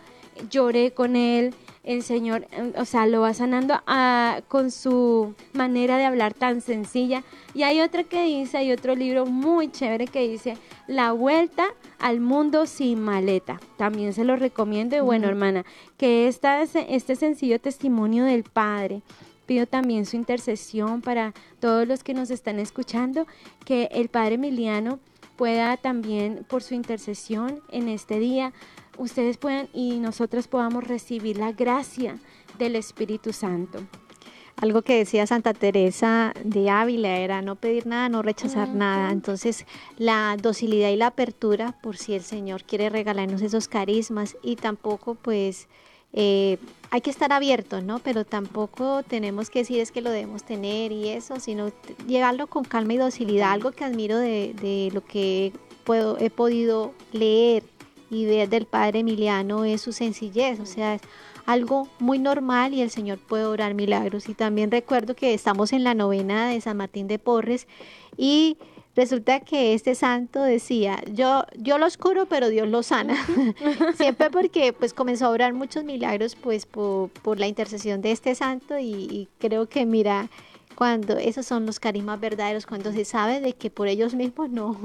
[0.50, 1.54] Lloré con él.
[1.84, 2.45] El Señor,
[2.76, 7.23] o sea, lo va sanando ah, con su manera de hablar tan sencilla.
[7.54, 11.65] Y hay otra que dice, hay otro libro muy chévere que dice La vuelta
[11.97, 13.62] al mundo sin maleta.
[13.78, 14.97] También se lo recomiendo.
[14.97, 15.63] Y bueno, hermana,
[15.97, 19.02] que esta, este sencillo testimonio del Padre,
[19.47, 23.26] pido también su intercesión para todos los que nos están escuchando,
[23.65, 25.00] que el Padre Emiliano
[25.38, 28.52] pueda también por su intercesión en este día,
[28.97, 32.19] ustedes puedan y nosotros podamos recibir la gracia
[32.57, 33.79] del Espíritu Santo.
[34.60, 39.12] Algo que decía Santa Teresa de Ávila era no pedir nada, no rechazar nada.
[39.12, 44.55] Entonces, la docilidad y la apertura, por si el Señor quiere regalarnos esos carismas y
[44.55, 45.67] tampoco, pues,
[46.12, 46.57] eh,
[46.89, 47.99] hay que estar abiertos, ¿no?
[47.99, 51.71] Pero tampoco tenemos que decir es que lo debemos tener y eso, sino
[52.07, 53.51] llegarlo con calma y docilidad.
[53.51, 57.63] Algo que admiro de, lo que puedo, he podido leer
[58.10, 61.02] y ver del Padre Emiliano es su sencillez, o sea, es
[61.46, 64.28] algo muy normal y el Señor puede orar milagros.
[64.30, 67.67] Y también recuerdo que estamos en la novena de San Martín de Porres
[68.17, 68.58] y
[68.98, 73.15] resulta que este santo decía, yo, yo los curo, pero Dios los sana.
[73.96, 78.78] Siempre porque pues comenzó a orar muchos milagros pues por, la intercesión de este santo
[78.78, 80.30] y, creo que mira,
[80.78, 84.80] cuando esos son los carismas verdaderos, cuando se sabe de que por ellos mismos no,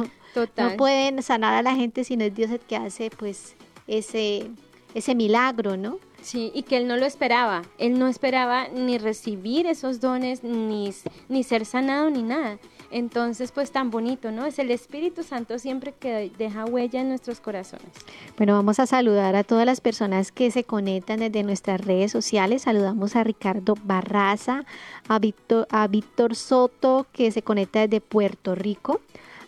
[0.57, 4.51] no pueden sanar a la gente, sino es Dios el que hace pues ese,
[4.95, 5.99] ese milagro, ¿no?
[6.23, 7.63] Sí, y que él no lo esperaba.
[7.79, 10.93] Él no esperaba ni recibir esos dones, ni,
[11.29, 12.59] ni ser sanado, ni nada.
[12.93, 14.45] Entonces, pues tan bonito, ¿no?
[14.45, 17.89] Es el Espíritu Santo siempre que deja huella en nuestros corazones.
[18.37, 22.63] Bueno, vamos a saludar a todas las personas que se conectan desde nuestras redes sociales.
[22.63, 24.65] Saludamos a Ricardo Barraza,
[25.09, 29.01] a Víctor, a Víctor Soto, que se conecta desde Puerto Rico,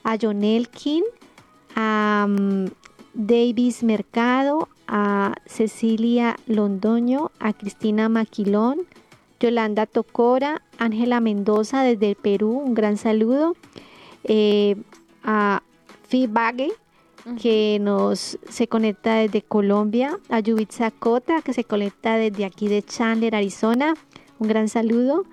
[0.05, 1.05] a John Elkin,
[1.77, 2.71] a um,
[3.13, 8.81] Davis Mercado, a Cecilia Londoño, a Cristina Maquilón,
[9.41, 13.57] Yolanda Tocora, Ángela Mendoza desde el Perú, un gran saludo.
[14.25, 14.77] Eh,
[15.23, 15.63] a
[16.09, 16.29] Fi
[17.41, 20.19] que nos se conecta desde Colombia.
[20.29, 23.95] A Yubitsa Cota, que se conecta desde aquí de Chandler, Arizona.
[24.39, 25.25] Un gran saludo.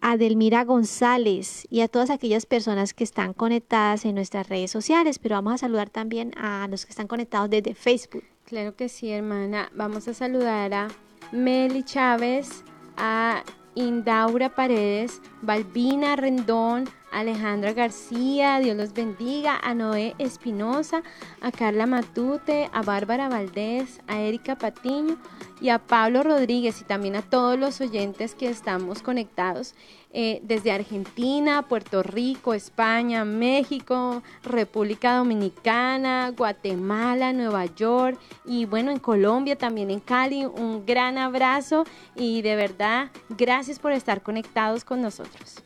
[0.00, 5.18] A Delmira González y a todas aquellas personas que están conectadas en nuestras redes sociales,
[5.18, 8.24] pero vamos a saludar también a los que están conectados desde Facebook.
[8.50, 9.70] Claro que sí, hermana.
[9.76, 10.88] Vamos a saludar a
[11.30, 12.64] Meli Chávez,
[12.96, 13.44] a
[13.76, 21.02] Indaura Paredes, Balbina Rendón, Alejandra García, Dios los bendiga, a Noé Espinosa,
[21.40, 25.16] a Carla Matute, a Bárbara Valdés, a Erika Patiño
[25.60, 29.74] y a Pablo Rodríguez y también a todos los oyentes que estamos conectados
[30.12, 38.98] eh, desde Argentina, Puerto Rico, España, México, República Dominicana, Guatemala, Nueva York y bueno, en
[38.98, 40.46] Colombia, también en Cali.
[40.46, 41.84] Un gran abrazo
[42.16, 45.62] y de verdad, gracias por estar conectados con nosotros.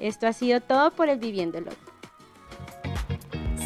[0.00, 1.70] Esto ha sido todo por el Viviéndolo.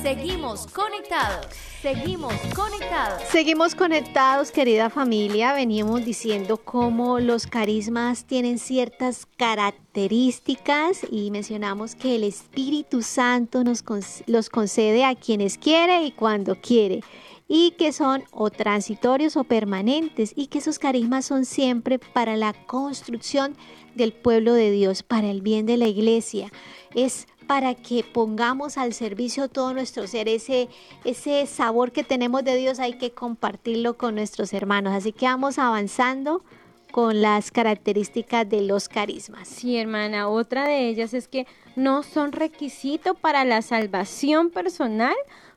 [0.03, 1.47] Seguimos conectados.
[1.81, 3.23] Seguimos conectados.
[3.31, 5.53] Seguimos conectados, querida familia.
[5.53, 13.85] Veníamos diciendo cómo los carismas tienen ciertas características y mencionamos que el Espíritu Santo nos
[14.27, 17.01] los concede a quienes quiere y cuando quiere
[17.47, 22.53] y que son o transitorios o permanentes y que esos carismas son siempre para la
[22.53, 23.57] construcción
[23.95, 26.51] del pueblo de Dios, para el bien de la iglesia.
[26.95, 30.69] Es para que pongamos al servicio todo nuestro ser, ese,
[31.05, 34.95] ese sabor que tenemos de Dios hay que compartirlo con nuestros hermanos.
[34.95, 36.43] Así que vamos avanzando
[36.91, 39.49] con las características de los carismas.
[39.49, 45.15] Sí, hermana, otra de ellas es que no son requisito para la salvación personal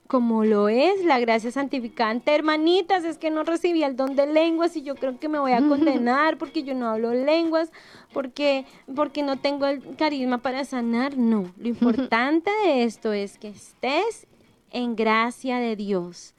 [0.07, 2.33] como lo es la gracia santificante.
[2.33, 5.51] Hermanitas, es que no recibí el don de lenguas y yo creo que me voy
[5.51, 7.71] a condenar porque yo no hablo lenguas,
[8.13, 11.17] porque, porque no tengo el carisma para sanar.
[11.17, 14.27] No, lo importante de esto es que estés
[14.71, 16.33] en gracia de Dios,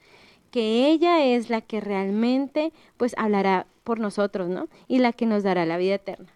[0.51, 4.69] que ella es la que realmente pues hablará por nosotros, ¿no?
[4.87, 6.29] Y la que nos dará la vida eterna.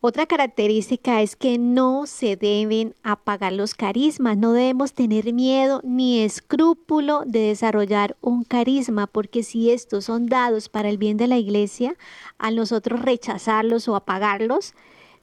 [0.00, 6.20] Otra característica es que no se deben apagar los carismas, no debemos tener miedo ni
[6.20, 11.36] escrúpulo de desarrollar un carisma, porque si estos son dados para el bien de la
[11.36, 11.96] iglesia,
[12.38, 14.72] al nosotros rechazarlos o apagarlos,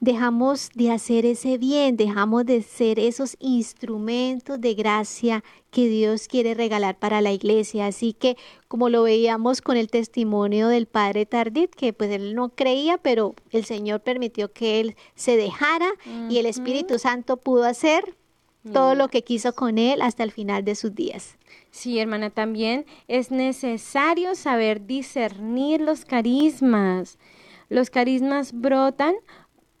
[0.00, 6.54] dejamos de hacer ese bien, dejamos de ser esos instrumentos de gracia que Dios quiere
[6.54, 7.86] regalar para la iglesia.
[7.86, 8.36] Así que
[8.68, 13.34] como lo veíamos con el testimonio del padre Tardit, que pues él no creía, pero
[13.50, 15.88] el Señor permitió que él se dejara
[16.28, 18.16] y el Espíritu Santo pudo hacer
[18.72, 21.36] todo lo que quiso con él hasta el final de sus días.
[21.70, 27.18] Sí, hermana, también es necesario saber discernir los carismas.
[27.68, 29.14] Los carismas brotan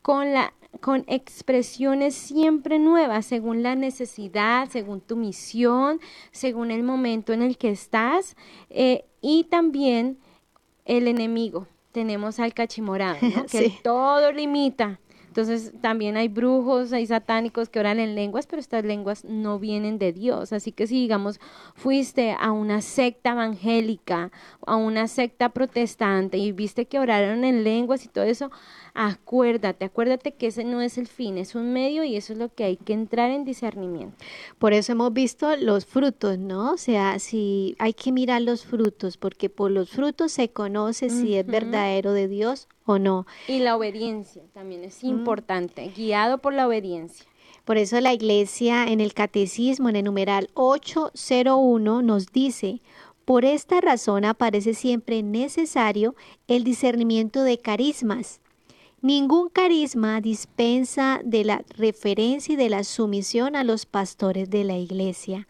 [0.06, 5.98] con, la, con expresiones siempre nuevas, según la necesidad, según tu misión,
[6.30, 8.36] según el momento en el que estás
[8.70, 10.20] eh, y también
[10.84, 11.66] el enemigo.
[11.90, 13.18] Tenemos al cachimorado,
[13.50, 15.00] que todo limita.
[15.36, 19.98] Entonces también hay brujos, hay satánicos que oran en lenguas, pero estas lenguas no vienen
[19.98, 20.54] de Dios.
[20.54, 21.40] Así que si digamos
[21.74, 24.30] fuiste a una secta evangélica,
[24.66, 28.50] a una secta protestante y viste que oraron en lenguas y todo eso,
[28.96, 32.48] acuérdate, acuérdate que ese no es el fin, es un medio y eso es lo
[32.52, 34.16] que hay que entrar en discernimiento.
[34.58, 36.72] Por eso hemos visto los frutos, ¿no?
[36.72, 41.36] O sea, si hay que mirar los frutos, porque por los frutos se conoce si
[41.36, 43.26] es verdadero de Dios o no.
[43.46, 47.26] Y la obediencia también es importante, guiado por la obediencia.
[47.66, 52.80] Por eso la iglesia en el catecismo, en el numeral 801, nos dice,
[53.26, 56.14] por esta razón aparece siempre necesario
[56.48, 58.40] el discernimiento de carismas
[59.06, 64.78] Ningún carisma dispensa de la referencia y de la sumisión a los pastores de la
[64.78, 65.46] iglesia.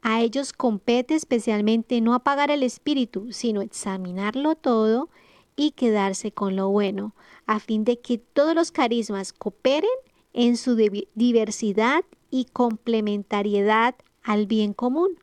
[0.00, 5.08] A ellos compete especialmente no apagar el espíritu, sino examinarlo todo
[5.56, 9.90] y quedarse con lo bueno, a fin de que todos los carismas cooperen
[10.32, 15.18] en su diversidad y complementariedad al bien común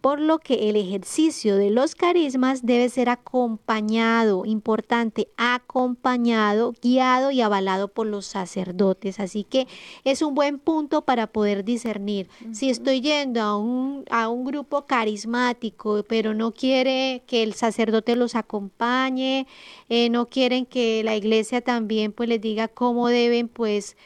[0.00, 7.42] por lo que el ejercicio de los carismas debe ser acompañado, importante, acompañado, guiado y
[7.42, 9.20] avalado por los sacerdotes.
[9.20, 9.66] Así que
[10.04, 12.28] es un buen punto para poder discernir.
[12.52, 18.16] Si estoy yendo a un, a un grupo carismático, pero no quiere que el sacerdote
[18.16, 19.46] los acompañe,
[19.88, 23.96] eh, no quieren que la iglesia también pues les diga cómo deben pues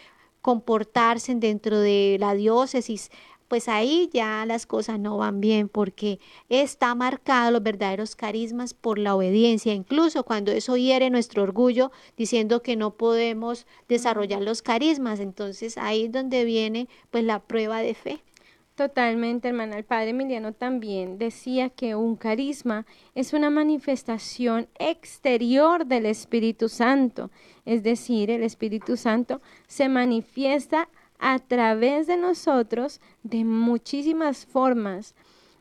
[0.44, 3.10] comportarse dentro de la diócesis
[3.54, 8.98] pues ahí ya las cosas no van bien porque está marcado los verdaderos carismas por
[8.98, 15.20] la obediencia, incluso cuando eso hiere nuestro orgullo diciendo que no podemos desarrollar los carismas,
[15.20, 18.24] entonces ahí es donde viene pues la prueba de fe.
[18.74, 19.76] Totalmente, hermana.
[19.76, 27.30] El padre Emiliano también decía que un carisma es una manifestación exterior del Espíritu Santo.
[27.64, 30.88] Es decir, el Espíritu Santo se manifiesta
[31.18, 35.14] a través de nosotros de muchísimas formas,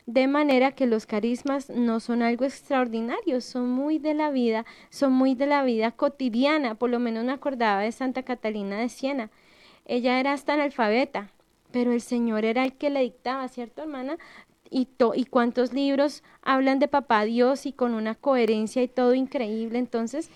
[0.06, 5.14] de manera que los carismas no son algo extraordinario, son muy de la vida, son
[5.14, 9.32] muy de la vida cotidiana, por lo menos me acordaba de Santa Catalina de Siena.
[9.86, 11.32] Ella era hasta analfabeta,
[11.72, 14.18] pero el Señor era el que le dictaba, ¿cierto, hermana?
[14.70, 19.80] Y, y cuántos libros hablan de papá Dios y con una coherencia y todo increíble.
[19.80, 20.30] Entonces,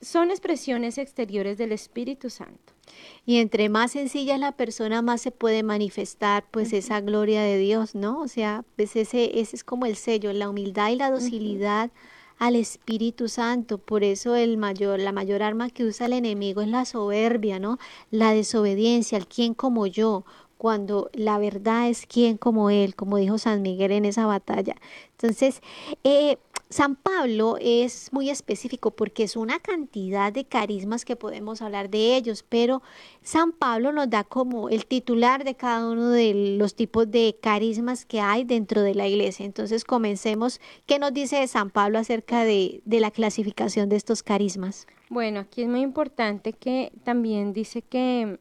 [0.00, 2.75] son expresiones exteriores del Espíritu Santo.
[3.24, 7.58] Y entre más sencilla es la persona, más se puede manifestar pues esa gloria de
[7.58, 8.20] Dios, ¿no?
[8.20, 11.90] O sea, pues ese, ese es como el sello, la humildad y la docilidad
[12.38, 13.78] al Espíritu Santo.
[13.78, 17.78] Por eso el mayor, la mayor arma que usa el enemigo es la soberbia, ¿no?
[18.10, 20.24] La desobediencia, el quién como yo,
[20.58, 24.76] cuando la verdad es quién como él, como dijo San Miguel en esa batalla.
[25.12, 25.60] Entonces,
[26.04, 26.38] eh,
[26.68, 32.16] San Pablo es muy específico porque es una cantidad de carismas que podemos hablar de
[32.16, 32.82] ellos, pero
[33.22, 38.04] San Pablo nos da como el titular de cada uno de los tipos de carismas
[38.04, 39.46] que hay dentro de la iglesia.
[39.46, 40.60] Entonces comencemos.
[40.86, 44.88] ¿Qué nos dice San Pablo acerca de, de la clasificación de estos carismas?
[45.08, 48.40] Bueno, aquí es muy importante que también dice que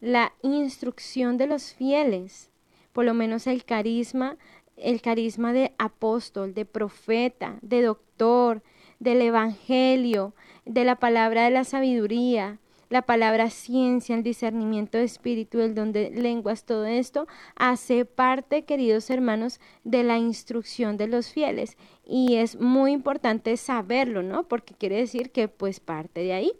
[0.00, 2.48] la instrucción de los fieles,
[2.94, 4.38] por lo menos el carisma,
[4.76, 8.62] el carisma de apóstol, de profeta, de doctor,
[8.98, 12.58] del evangelio, de la palabra de la sabiduría,
[12.88, 18.64] la palabra ciencia, el discernimiento de espíritu, el don de lenguas, todo esto hace parte,
[18.64, 21.76] queridos hermanos, de la instrucción de los fieles.
[22.04, 24.44] Y es muy importante saberlo, ¿no?
[24.44, 26.52] Porque quiere decir que pues parte de ahí.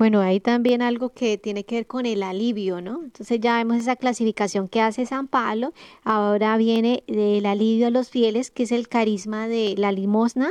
[0.00, 3.02] Bueno, hay también algo que tiene que ver con el alivio, ¿no?
[3.04, 5.74] Entonces ya vemos esa clasificación que hace San Pablo.
[6.04, 10.48] Ahora viene el alivio a los fieles, que es el carisma de la limosna,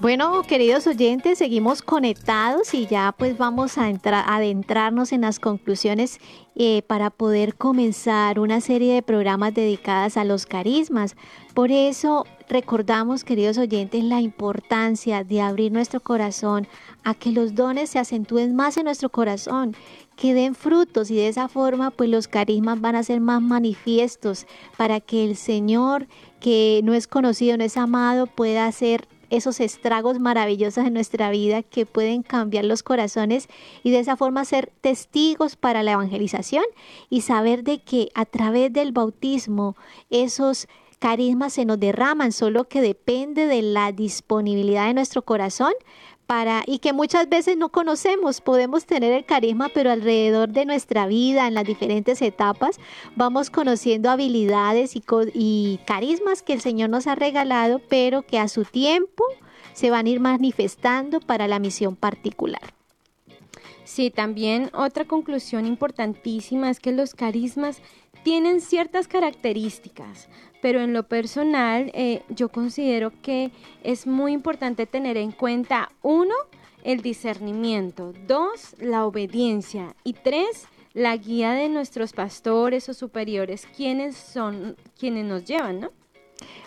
[0.00, 6.18] Bueno, queridos oyentes, seguimos conectados y ya pues vamos a entrar, adentrarnos en las conclusiones
[6.56, 11.14] eh, para poder comenzar una serie de programas dedicadas a los carismas.
[11.54, 16.66] Por eso recordamos, queridos oyentes, la importancia de abrir nuestro corazón
[17.04, 19.76] a que los dones se acentúen más en nuestro corazón,
[20.16, 24.46] que den frutos y de esa forma pues los carismas van a ser más manifiestos
[24.76, 26.08] para que el Señor
[26.42, 31.62] que no es conocido, no es amado, pueda ser esos estragos maravillosos en nuestra vida
[31.62, 33.48] que pueden cambiar los corazones
[33.84, 36.64] y de esa forma ser testigos para la evangelización
[37.08, 39.76] y saber de que a través del bautismo
[40.10, 40.66] esos
[40.98, 45.72] carismas se nos derraman, solo que depende de la disponibilidad de nuestro corazón
[46.66, 48.40] y que muchas veces no conocemos.
[48.40, 52.78] Podemos tener el carisma, pero alrededor de nuestra vida, en las diferentes etapas,
[53.16, 55.02] vamos conociendo habilidades y,
[55.34, 59.24] y carismas que el Señor nos ha regalado, pero que a su tiempo
[59.74, 62.74] se van a ir manifestando para la misión particular.
[63.84, 67.82] Sí, también otra conclusión importantísima es que los carismas
[68.22, 70.28] tienen ciertas características,
[70.62, 73.50] pero en lo personal eh, yo considero que
[73.82, 76.34] es muy importante tener en cuenta, uno,
[76.84, 84.16] el discernimiento, dos, la obediencia y tres, la guía de nuestros pastores o superiores, quienes
[84.16, 85.90] son quienes nos llevan, ¿no?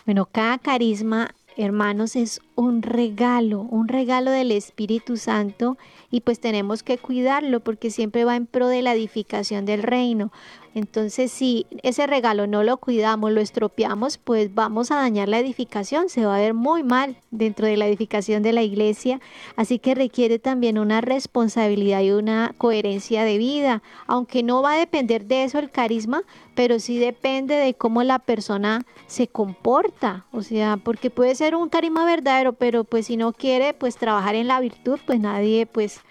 [0.05, 5.77] Bueno, cada carisma, hermanos, es un regalo, un regalo del Espíritu Santo
[6.11, 10.31] y pues tenemos que cuidarlo porque siempre va en pro de la edificación del reino.
[10.75, 16.09] Entonces, si ese regalo no lo cuidamos, lo estropeamos, pues vamos a dañar la edificación,
[16.09, 19.21] se va a ver muy mal dentro de la edificación de la iglesia,
[19.55, 24.77] así que requiere también una responsabilidad y una coherencia de vida, aunque no va a
[24.77, 26.23] depender de eso el carisma,
[26.55, 31.69] pero sí depende de cómo la persona se comporta, o sea, porque puede ser un
[31.69, 36.01] carisma verdadero, pero pues si no quiere pues trabajar en la virtud, pues nadie pues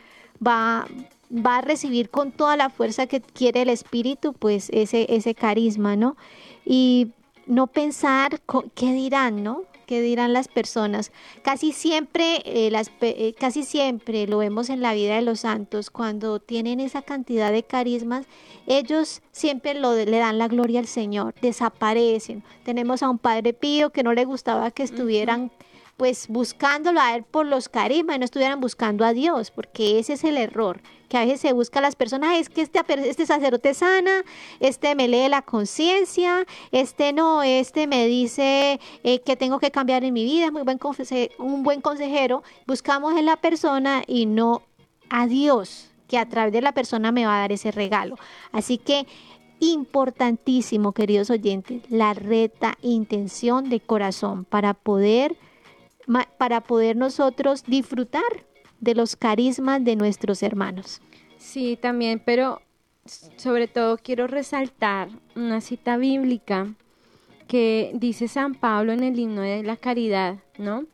[0.44, 0.86] va
[1.30, 5.96] va a recibir con toda la fuerza que quiere el espíritu, pues ese, ese carisma,
[5.96, 6.16] ¿no?
[6.64, 7.08] Y
[7.46, 8.40] no pensar
[8.74, 9.62] qué dirán, ¿no?
[9.86, 11.12] ¿Qué dirán las personas?
[11.42, 15.90] Casi siempre, eh, las, eh, casi siempre lo vemos en la vida de los santos,
[15.90, 18.24] cuando tienen esa cantidad de carismas,
[18.66, 22.42] ellos siempre lo, le dan la gloria al Señor, desaparecen.
[22.64, 25.50] Tenemos a un Padre Pío que no le gustaba que estuvieran
[25.96, 30.14] pues buscándolo a él por los carismas y no estuvieran buscando a Dios, porque ese
[30.14, 33.26] es el error, que a veces se busca a las personas, es que este, este
[33.26, 34.24] sacerdote sana,
[34.60, 40.02] este me lee la conciencia, este no, este me dice eh, que tengo que cambiar
[40.04, 40.78] en mi vida, es muy buen
[41.38, 44.62] un buen consejero, buscamos en la persona y no
[45.10, 48.16] a Dios, que a través de la persona me va a dar ese regalo.
[48.52, 49.06] Así que
[49.60, 55.36] importantísimo, queridos oyentes, la reta intención de corazón para poder
[56.38, 58.22] para poder nosotros disfrutar
[58.80, 61.00] de los carismas de nuestros hermanos.
[61.38, 62.60] Sí, también, pero
[63.36, 66.74] sobre todo quiero resaltar una cita bíblica
[67.46, 70.86] que dice San Pablo en el himno de la caridad, ¿no?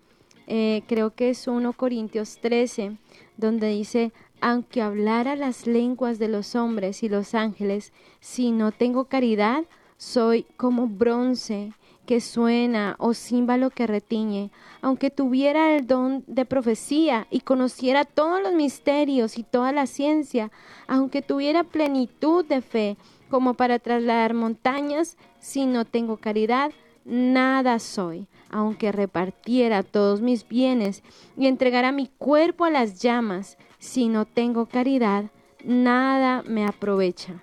[0.47, 2.97] Eh, creo que es 1 Corintios 13,
[3.37, 9.05] donde dice, aunque hablara las lenguas de los hombres y los ángeles, si no tengo
[9.05, 9.65] caridad,
[9.97, 11.73] soy como bronce
[12.11, 14.51] que suena o címbalo que retiñe,
[14.83, 20.51] aunque tuviera el don de profecía y conociera todos los misterios y toda la ciencia,
[20.89, 22.97] aunque tuviera plenitud de fe
[23.29, 26.73] como para trasladar montañas, si no tengo caridad,
[27.05, 28.27] nada soy.
[28.51, 31.05] Aunque repartiera todos mis bienes
[31.37, 35.27] y entregara mi cuerpo a las llamas, si no tengo caridad,
[35.65, 37.41] nada me aprovecha.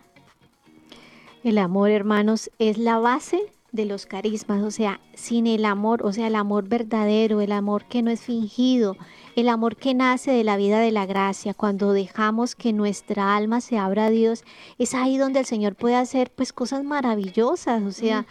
[1.42, 6.12] El amor, hermanos, es la base de los carismas, o sea, sin el amor, o
[6.12, 8.98] sea, el amor verdadero, el amor que no es fingido,
[9.38, 13.62] el amor que nace de la vida de la gracia, cuando dejamos que nuestra alma
[13.62, 14.44] se abra a Dios,
[14.78, 18.26] es ahí donde el Señor puede hacer pues cosas maravillosas, o sea,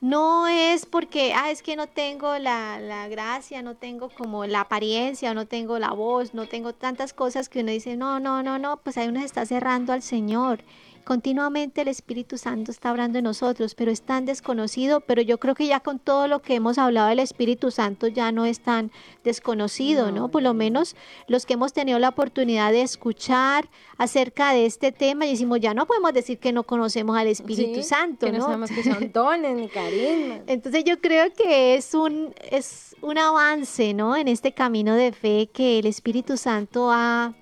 [0.00, 4.60] no es porque, ah, es que no tengo la, la, gracia, no tengo como la
[4.60, 8.58] apariencia, no tengo la voz, no tengo tantas cosas que uno dice, no, no, no,
[8.58, 10.62] no, pues ahí uno se está cerrando al Señor.
[11.04, 15.54] Continuamente el Espíritu Santo está hablando en nosotros, pero es tan desconocido, pero yo creo
[15.54, 18.90] que ya con todo lo que hemos hablado del Espíritu Santo ya no es tan
[19.22, 20.30] desconocido, ¿no?
[20.30, 20.96] Por lo menos
[21.28, 25.74] los que hemos tenido la oportunidad de escuchar acerca de este tema y decimos, ya
[25.74, 28.44] no podemos decir que no conocemos al Espíritu Santo, que ¿no?
[28.44, 30.40] sabemos que son dones ni carismas.
[30.46, 34.16] Entonces yo creo que es un, es un avance, ¿no?
[34.16, 37.34] En este camino de fe que el Espíritu Santo ha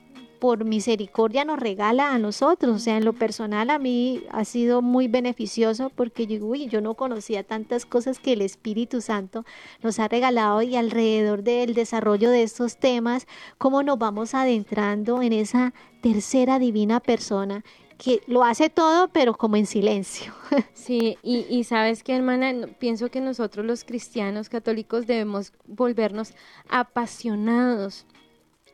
[0.42, 2.74] por misericordia nos regala a nosotros.
[2.74, 6.80] O sea, en lo personal a mí ha sido muy beneficioso porque yo, uy, yo
[6.80, 9.44] no conocía tantas cosas que el Espíritu Santo
[9.84, 15.32] nos ha regalado y alrededor del desarrollo de estos temas, cómo nos vamos adentrando en
[15.32, 17.62] esa tercera divina persona
[17.96, 20.34] que lo hace todo, pero como en silencio.
[20.74, 26.34] Sí, y, y sabes que, hermana, pienso que nosotros los cristianos católicos debemos volvernos
[26.68, 28.06] apasionados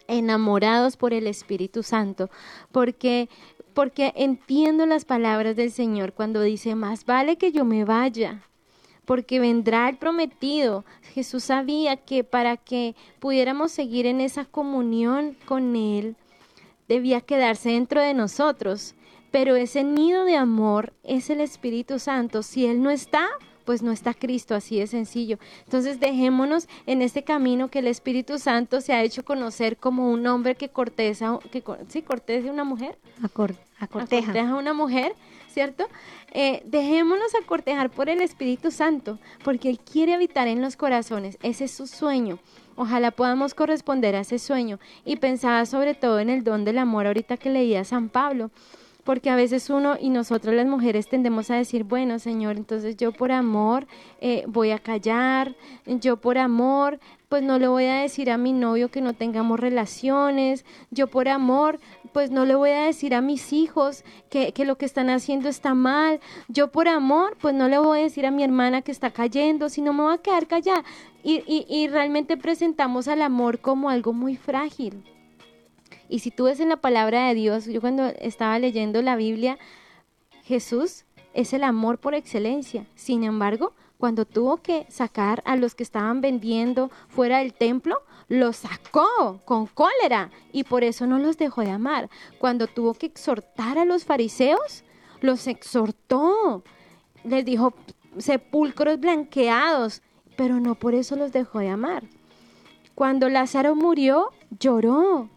[0.09, 2.29] enamorados por el Espíritu Santo,
[2.73, 3.29] porque
[3.75, 8.43] porque entiendo las palabras del Señor cuando dice, más vale que yo me vaya,
[9.05, 10.85] porque vendrá el prometido.
[11.15, 16.17] Jesús sabía que para que pudiéramos seguir en esa comunión con Él,
[16.89, 18.97] debía quedarse dentro de nosotros.
[19.31, 22.43] Pero ese nido de amor es el Espíritu Santo.
[22.43, 23.29] Si Él no está,
[23.69, 25.39] pues no está Cristo, así de sencillo.
[25.65, 30.27] Entonces dejémonos en este camino que el Espíritu Santo se ha hecho conocer como un
[30.27, 32.97] hombre que corteza, que sí, corteza una mujer.
[33.79, 34.33] acorteja.
[34.41, 35.15] a una mujer,
[35.53, 35.87] ¿cierto?
[36.33, 41.65] Eh, dejémonos acortejar por el Espíritu Santo, porque Él quiere habitar en los corazones, ese
[41.65, 42.39] es su sueño.
[42.75, 47.07] Ojalá podamos corresponder a ese sueño y pensaba sobre todo en el don del amor
[47.07, 48.51] ahorita que leía San Pablo
[49.09, 53.11] porque a veces uno y nosotros las mujeres tendemos a decir, bueno, Señor, entonces yo
[53.11, 53.87] por amor
[54.21, 55.57] eh, voy a callar,
[55.87, 57.01] yo por amor
[57.31, 61.27] pues no le voy a decir a mi novio que no tengamos relaciones, yo por
[61.31, 61.81] amor
[62.13, 65.49] pues no le voy a decir a mis hijos que, que, lo que están haciendo
[65.49, 68.93] está mal, yo por amor pues no le voy a decir a mi hermana que
[68.93, 70.85] está cayendo, sino me voy a quedar callada.
[71.25, 75.03] Y, y, y realmente presentamos al amor como algo muy frágil.
[76.09, 79.59] Y si tú ves en la palabra de Dios, yo cuando estaba leyendo la Biblia,
[80.45, 81.05] Jesús
[81.35, 82.87] es el amor por excelencia.
[82.95, 88.57] Sin embargo, cuando tuvo que sacar a los que estaban vendiendo fuera del templo, los
[88.57, 92.09] sacó con cólera y por eso no los dejó de amar.
[92.39, 94.85] Cuando tuvo que exhortar a los fariseos,
[95.21, 96.63] los exhortó.
[97.25, 97.75] Les dijo
[98.19, 100.03] sepulcros blanqueados,
[100.37, 102.05] pero no por eso los dejó de amar.
[102.95, 105.29] Cuando Lázaro murió, lloró,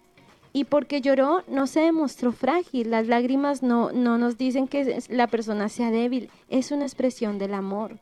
[0.53, 2.91] y porque lloró no se demostró frágil.
[2.91, 7.53] Las lágrimas no, no nos dicen que la persona sea débil, es una expresión del
[7.53, 7.99] amor.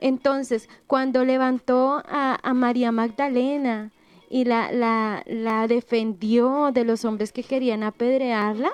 [0.00, 3.90] Entonces, cuando levantó a, a María Magdalena
[4.30, 8.70] y la, la, la defendió de los hombres que querían apedrearla,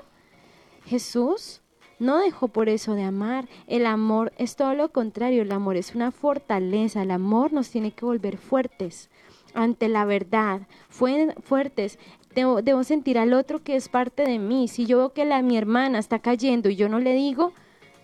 [0.86, 1.62] Jesús
[1.98, 3.48] no dejó por eso de amar.
[3.66, 7.92] El amor es todo lo contrario, el amor es una fortaleza, el amor nos tiene
[7.92, 9.08] que volver fuertes
[9.54, 11.98] ante la verdad, fuertes.
[12.34, 14.68] Debo, sentir al otro que es parte de mí.
[14.68, 17.52] Si yo veo que la, mi hermana está cayendo y yo no le digo,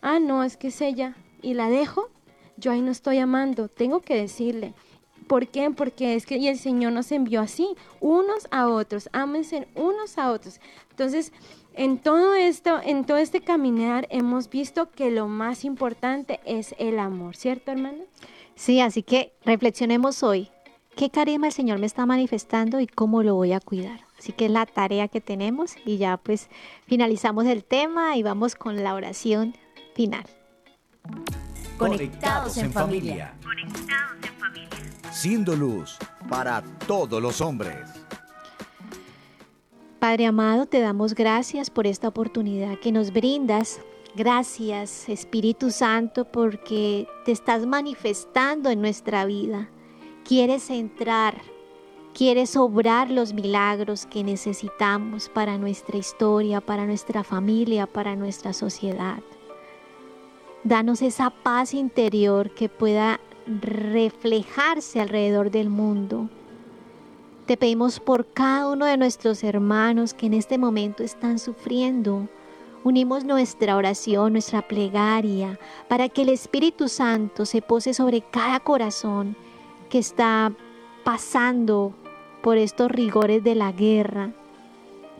[0.02, 2.08] ah, no, es que es ella, y la dejo,
[2.56, 3.68] yo ahí no estoy amando.
[3.68, 4.72] Tengo que decirle.
[5.26, 5.70] ¿Por qué?
[5.70, 7.68] Porque es que y el Señor nos envió así,
[8.00, 10.60] unos a otros, ámense unos a otros.
[10.90, 11.32] Entonces,
[11.74, 16.98] en todo esto, en todo este caminar, hemos visto que lo más importante es el
[16.98, 18.04] amor, ¿cierto, hermano?
[18.56, 20.50] Sí, así que reflexionemos hoy.
[21.00, 24.00] ¿Qué carisma el Señor me está manifestando y cómo lo voy a cuidar?
[24.18, 26.50] Así que es la tarea que tenemos y ya pues
[26.84, 29.54] finalizamos el tema y vamos con la oración
[29.94, 30.26] final.
[31.78, 33.34] Conectados en familia.
[33.42, 34.68] Conectados en familia.
[35.10, 35.96] Siendo luz
[36.28, 37.78] para todos los hombres.
[40.00, 43.80] Padre amado, te damos gracias por esta oportunidad que nos brindas.
[44.16, 49.70] Gracias, Espíritu Santo, porque te estás manifestando en nuestra vida.
[50.24, 51.40] Quieres entrar
[52.12, 59.20] quieres obrar los milagros que necesitamos para nuestra historia, para nuestra familia, para nuestra sociedad.
[60.64, 66.28] Danos esa paz interior que pueda reflejarse alrededor del mundo.
[67.46, 72.28] Te pedimos por cada uno de nuestros hermanos que en este momento están sufriendo.
[72.84, 75.58] Unimos nuestra oración, nuestra plegaria,
[75.88, 79.36] para que el Espíritu Santo se pose sobre cada corazón
[79.90, 80.52] que está
[81.04, 81.92] pasando
[82.42, 84.32] por estos rigores de la guerra.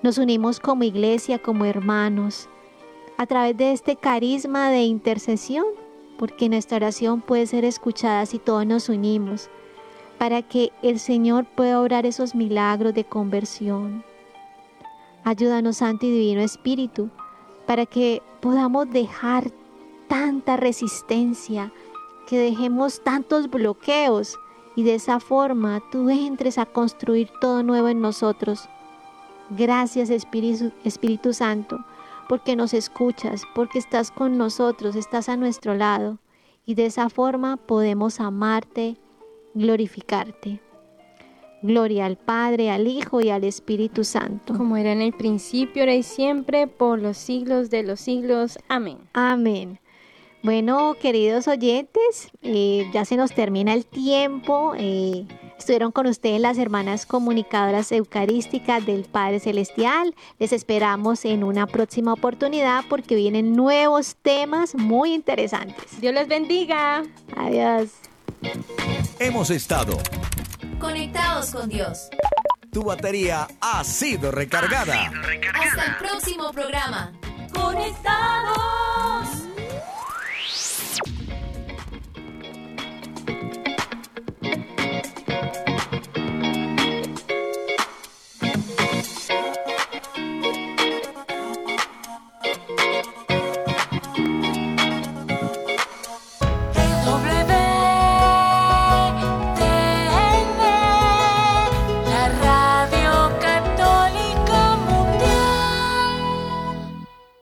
[0.03, 2.49] Nos unimos como iglesia, como hermanos,
[3.19, 5.67] a través de este carisma de intercesión,
[6.19, 9.51] porque nuestra oración puede ser escuchada si todos nos unimos,
[10.17, 14.05] para que el Señor pueda obrar esos milagros de conversión.
[15.25, 17.11] Ayúdanos, Santo y Divino Espíritu,
[17.67, 19.51] para que podamos dejar
[20.09, 21.73] tanta resistencia,
[22.27, 24.39] que dejemos tantos bloqueos
[24.81, 28.67] y de esa forma tú entres a construir todo nuevo en nosotros.
[29.51, 31.85] Gracias Espíritu, Espíritu Santo,
[32.31, 36.19] porque nos escuchas, porque estás con nosotros, estás a nuestro lado
[36.65, 38.97] y de esa forma podemos amarte,
[39.53, 40.63] glorificarte.
[41.61, 44.57] Gloria al Padre, al Hijo y al Espíritu Santo.
[44.57, 48.59] Como era en el principio, ahora y siempre, por los siglos de los siglos.
[48.67, 48.97] Amén.
[49.13, 49.79] Amén.
[50.43, 54.73] Bueno, queridos oyentes, eh, ya se nos termina el tiempo.
[54.77, 55.27] Eh,
[55.59, 60.15] estuvieron con ustedes las hermanas comunicadoras eucarísticas del Padre Celestial.
[60.39, 66.01] Les esperamos en una próxima oportunidad porque vienen nuevos temas muy interesantes.
[66.01, 67.03] Dios les bendiga.
[67.37, 67.91] Adiós.
[69.19, 69.99] Hemos estado
[70.81, 72.09] Conectados con Dios.
[72.73, 75.13] Tu batería ha sido recargada.
[75.53, 77.13] Hasta el próximo programa.
[77.53, 79.50] Conectados.